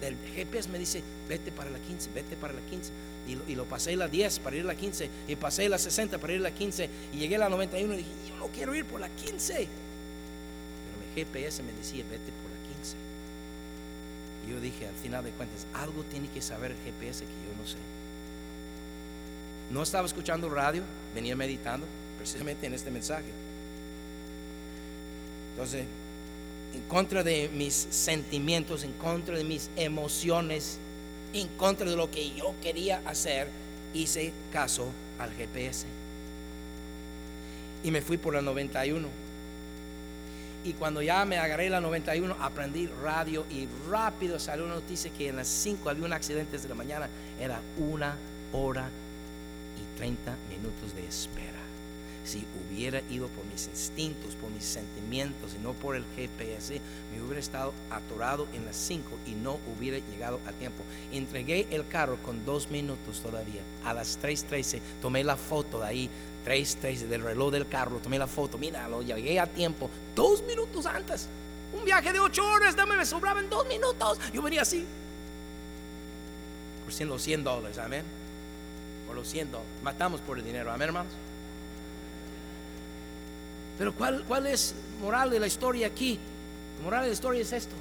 El 0.01 0.17
GPS 0.35 0.67
me 0.69 0.77
dice, 0.77 1.01
vete 1.27 1.51
para 1.51 1.69
la 1.69 1.79
15, 1.79 2.09
vete 2.13 2.35
para 2.35 2.53
la 2.53 2.61
15. 2.61 2.91
Y 3.27 3.35
lo, 3.35 3.43
y 3.47 3.55
lo 3.55 3.65
pasé 3.65 3.95
la 3.95 4.07
10 4.07 4.39
para 4.39 4.55
ir 4.57 4.63
a 4.63 4.67
la 4.67 4.75
15, 4.75 5.09
y 5.27 5.35
pasé 5.35 5.69
la 5.69 5.77
60 5.77 6.17
para 6.17 6.33
ir 6.33 6.39
a 6.39 6.43
la 6.43 6.51
15, 6.51 6.89
y 7.13 7.17
llegué 7.17 7.35
a 7.35 7.39
la 7.39 7.49
91 7.49 7.93
y 7.93 7.97
dije, 7.97 8.09
yo 8.27 8.35
no 8.37 8.47
quiero 8.47 8.75
ir 8.75 8.85
por 8.85 8.99
la 8.99 9.09
15. 9.09 9.53
Pero 9.53 9.67
mi 10.99 11.15
GPS 11.15 11.63
me 11.63 11.71
decía, 11.73 12.03
vete 12.09 12.31
por 12.41 12.51
la 12.51 12.75
15. 12.77 12.97
Y 14.47 14.51
yo 14.51 14.59
dije, 14.59 14.87
al 14.87 14.95
final 14.95 15.23
de 15.23 15.31
cuentas, 15.31 15.65
algo 15.73 16.03
tiene 16.03 16.27
que 16.29 16.41
saber 16.41 16.71
el 16.71 16.77
GPS 16.77 17.19
que 17.19 17.27
yo 17.27 17.61
no 17.61 17.67
sé. 17.67 17.77
No 19.71 19.83
estaba 19.83 20.07
escuchando 20.07 20.49
radio, 20.49 20.81
venía 21.13 21.35
meditando 21.35 21.85
precisamente 22.17 22.65
en 22.65 22.73
este 22.73 22.89
mensaje. 22.89 23.31
Entonces, 25.59 25.83
en 26.73 26.81
contra 26.83 27.21
de 27.21 27.49
mis 27.49 27.73
sentimientos, 27.73 28.85
en 28.85 28.93
contra 28.93 29.35
de 29.35 29.43
mis 29.43 29.69
emociones, 29.75 30.79
en 31.33 31.49
contra 31.49 31.89
de 31.89 31.97
lo 31.97 32.09
que 32.09 32.33
yo 32.33 32.55
quería 32.63 33.01
hacer, 33.05 33.49
hice 33.93 34.31
caso 34.53 34.87
al 35.19 35.33
GPS. 35.33 35.85
Y 37.83 37.91
me 37.91 38.01
fui 38.01 38.17
por 38.17 38.35
la 38.35 38.41
91. 38.41 39.05
Y 40.63 40.71
cuando 40.73 41.01
ya 41.01 41.25
me 41.25 41.37
agarré 41.37 41.69
la 41.69 41.81
91, 41.81 42.37
aprendí 42.39 42.87
radio 43.03 43.45
y 43.51 43.67
rápido 43.89 44.39
salió 44.39 44.63
una 44.63 44.75
noticia 44.75 45.11
que 45.11 45.27
en 45.27 45.35
las 45.35 45.49
5 45.49 45.89
había 45.89 46.05
un 46.05 46.13
accidente 46.13 46.57
de 46.57 46.69
la 46.69 46.75
mañana. 46.75 47.09
Era 47.37 47.59
una 47.77 48.15
hora 48.53 48.87
y 49.75 49.97
30 49.97 50.37
minutos 50.49 50.95
de 50.95 51.05
espera. 51.05 51.58
Si 52.23 52.45
hubiera 52.61 53.01
ido 53.09 53.27
por 53.27 53.45
mis 53.45 53.67
instintos, 53.67 54.35
por 54.35 54.49
mis 54.51 54.65
sentimientos 54.65 55.53
y 55.55 55.63
no 55.63 55.73
por 55.73 55.95
el 55.95 56.03
GPS, 56.15 56.79
me 57.11 57.21
hubiera 57.21 57.39
estado 57.39 57.73
atorado 57.89 58.47
en 58.53 58.65
las 58.65 58.75
5 58.75 59.09
y 59.25 59.31
no 59.31 59.59
hubiera 59.75 59.97
llegado 59.97 60.39
a 60.45 60.51
tiempo. 60.51 60.83
Entregué 61.11 61.67
el 61.71 61.87
carro 61.87 62.17
con 62.23 62.45
dos 62.45 62.69
minutos 62.69 63.21
todavía. 63.21 63.61
A 63.83 63.93
las 63.93 64.19
3.13 64.21 64.79
tomé 65.01 65.23
la 65.23 65.37
foto 65.37 65.79
de 65.79 65.87
ahí, 65.87 66.09
3.13 66.45 67.07
del 67.07 67.23
reloj 67.23 67.51
del 67.51 67.67
carro, 67.67 67.99
tomé 67.99 68.19
la 68.19 68.27
foto. 68.27 68.57
Mira, 68.57 68.87
lo 68.87 69.01
llegué 69.01 69.39
a 69.39 69.47
tiempo, 69.47 69.89
dos 70.15 70.43
minutos 70.43 70.85
antes. 70.85 71.27
Un 71.73 71.85
viaje 71.85 72.11
de 72.11 72.19
8 72.19 72.45
horas, 72.45 72.75
dame, 72.75 72.97
me 72.97 73.05
sobraban 73.05 73.49
dos 73.49 73.67
minutos. 73.67 74.19
Yo 74.33 74.41
venía 74.41 74.63
así. 74.63 74.85
Por 76.83 76.93
100, 76.93 77.09
los 77.09 77.21
100 77.21 77.43
dólares, 77.43 77.77
amén. 77.77 78.03
Por 79.07 79.15
los 79.15 79.27
100 79.27 79.51
dólares. 79.51 79.71
Matamos 79.83 80.21
por 80.21 80.39
el 80.39 80.43
dinero, 80.43 80.71
amén, 80.71 80.87
hermanos. 80.89 81.13
Pero 83.79 83.93
¿cuál, 83.93 84.25
¿cuál 84.27 84.45
es 84.45 84.75
moral 85.01 85.31
de 85.31 85.39
la 85.39 85.47
historia 85.47 85.87
aquí? 85.87 86.19
La 86.77 86.83
moral 86.83 87.01
de 87.03 87.07
la 87.07 87.13
historia 87.13 87.41
es 87.41 87.53
esto. 87.53 87.73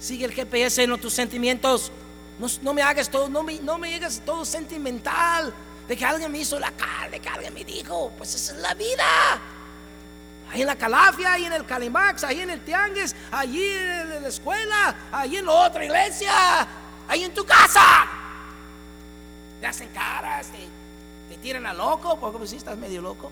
Sigue 0.00 0.24
el 0.24 0.32
GPS, 0.32 0.86
no 0.86 0.96
tus 0.96 1.12
sentimientos. 1.12 1.92
No, 2.38 2.46
no 2.62 2.72
me 2.72 2.80
hagas 2.80 3.10
todo, 3.10 3.28
no 3.28 3.42
me, 3.42 3.60
no 3.60 3.76
me 3.76 4.00
todo 4.24 4.46
sentimental. 4.46 5.52
De 5.86 5.96
que 5.96 6.04
alguien 6.06 6.32
me 6.32 6.38
hizo 6.38 6.58
la 6.58 6.70
cara, 6.72 7.10
de 7.10 7.20
que 7.20 7.28
alguien 7.28 7.52
me 7.52 7.64
dijo, 7.64 8.10
pues 8.16 8.34
esa 8.34 8.54
es 8.54 8.58
la 8.60 8.72
vida. 8.72 9.04
Ahí 10.50 10.62
en 10.62 10.66
la 10.66 10.76
Calafia, 10.76 11.34
ahí 11.34 11.44
en 11.44 11.52
el 11.52 11.66
Calimax, 11.66 12.24
ahí 12.24 12.40
en 12.40 12.50
el 12.50 12.64
Tianguis, 12.64 13.14
allí 13.30 13.62
en 13.62 14.22
la 14.22 14.28
escuela, 14.28 14.96
ahí 15.12 15.36
en 15.36 15.44
la 15.44 15.52
otra 15.52 15.84
iglesia, 15.84 16.66
ahí 17.08 17.24
en 17.24 17.34
tu 17.34 17.44
casa. 17.44 18.06
Te 19.60 19.66
hacen 19.66 19.88
caras, 19.90 20.46
te, 20.48 21.34
te 21.34 21.40
tiran 21.42 21.66
a 21.66 21.74
loco, 21.74 22.18
porque 22.18 22.38
pues 22.38 22.50
sí 22.50 22.56
estás 22.56 22.78
medio 22.78 23.02
loco. 23.02 23.30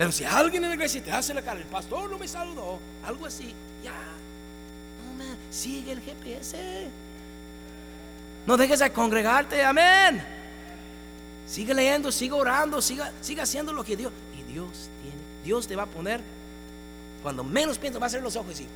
Pero 0.00 0.12
si 0.12 0.24
alguien 0.24 0.64
en 0.64 0.70
la 0.70 0.76
iglesia 0.76 1.04
te 1.04 1.12
hace 1.12 1.34
la 1.34 1.42
cara, 1.42 1.60
el 1.60 1.66
pastor 1.66 2.10
no 2.10 2.18
me 2.18 2.26
saludó, 2.26 2.78
algo 3.04 3.26
así, 3.26 3.54
ya, 3.84 3.92
no 3.92 5.22
me 5.22 5.36
sigue 5.50 5.92
el 5.92 6.00
GPS. 6.00 6.88
No 8.46 8.56
dejes 8.56 8.78
de 8.78 8.90
congregarte, 8.90 9.62
amén. 9.62 10.24
Sigue 11.46 11.74
leyendo, 11.74 12.10
sigue 12.10 12.32
orando, 12.32 12.80
siga, 12.80 13.12
siga 13.20 13.42
haciendo 13.42 13.74
lo 13.74 13.84
que 13.84 13.94
Dios. 13.94 14.10
Y 14.38 14.50
Dios 14.50 14.88
tiene, 15.02 15.18
Dios 15.44 15.68
te 15.68 15.76
va 15.76 15.82
a 15.82 15.86
poner, 15.86 16.22
cuando 17.22 17.44
menos 17.44 17.76
piensas, 17.76 18.00
va 18.00 18.06
a 18.06 18.08
hacer 18.08 18.22
los 18.22 18.36
ojos 18.36 18.58
y 18.58 18.66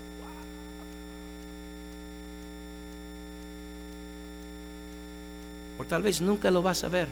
O 5.78 5.84
tal 5.84 6.02
vez 6.02 6.20
nunca 6.20 6.50
lo 6.50 6.60
vas 6.60 6.84
a 6.84 6.88
ver. 6.88 7.08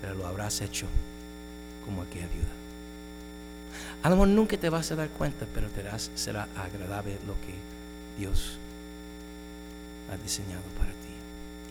pero 0.00 0.14
lo 0.14 0.26
habrás 0.26 0.58
hecho 0.62 0.86
como 1.84 2.02
aquella 2.02 2.28
viuda. 2.28 2.52
A 4.02 4.08
lo 4.08 4.16
mejor 4.16 4.28
nunca 4.28 4.56
te 4.56 4.68
vas 4.68 4.90
a 4.90 4.96
dar 4.96 5.08
cuenta, 5.10 5.46
pero 5.54 5.68
te 5.68 5.82
será 6.14 6.48
agradable 6.56 7.18
lo 7.26 7.34
que 7.34 7.54
Dios 8.18 8.58
ha 10.12 10.16
diseñado 10.22 10.62
para 10.78 10.90
ti 10.90 11.12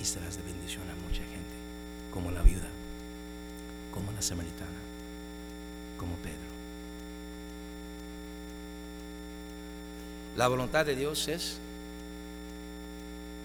y 0.02 0.06
serás 0.06 0.38
de 0.38 0.44
bendición 0.44 0.84
a 0.90 0.96
mucha 1.08 1.24
gente, 1.24 1.56
como 2.14 2.32
la 2.32 2.42
viuda, 2.42 2.68
como 3.94 4.12
la 4.14 4.22
samaritana, 4.22 4.80
como 6.00 6.16
Pedro. 6.18 6.52
La 10.38 10.48
voluntad 10.48 10.86
de 10.86 10.96
Dios 10.96 11.28
es 11.28 11.60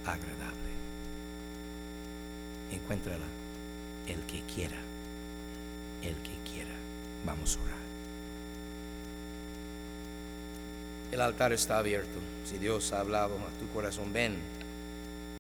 agradable. 0.04 0.54
Encuéntrala 2.70 3.26
el 4.06 4.20
que 4.22 4.40
quiera, 4.42 4.78
el 6.02 6.14
que 6.14 6.30
quiera. 6.30 6.45
Vamos 7.26 7.56
a 7.56 7.64
orar. 7.64 7.76
El 11.12 11.20
altar 11.20 11.52
está 11.52 11.78
abierto. 11.78 12.20
Si 12.44 12.58
Dios 12.58 12.92
ha 12.92 13.00
hablado 13.00 13.34
a 13.34 13.58
tu 13.60 13.68
corazón, 13.72 14.12
ven 14.12 14.36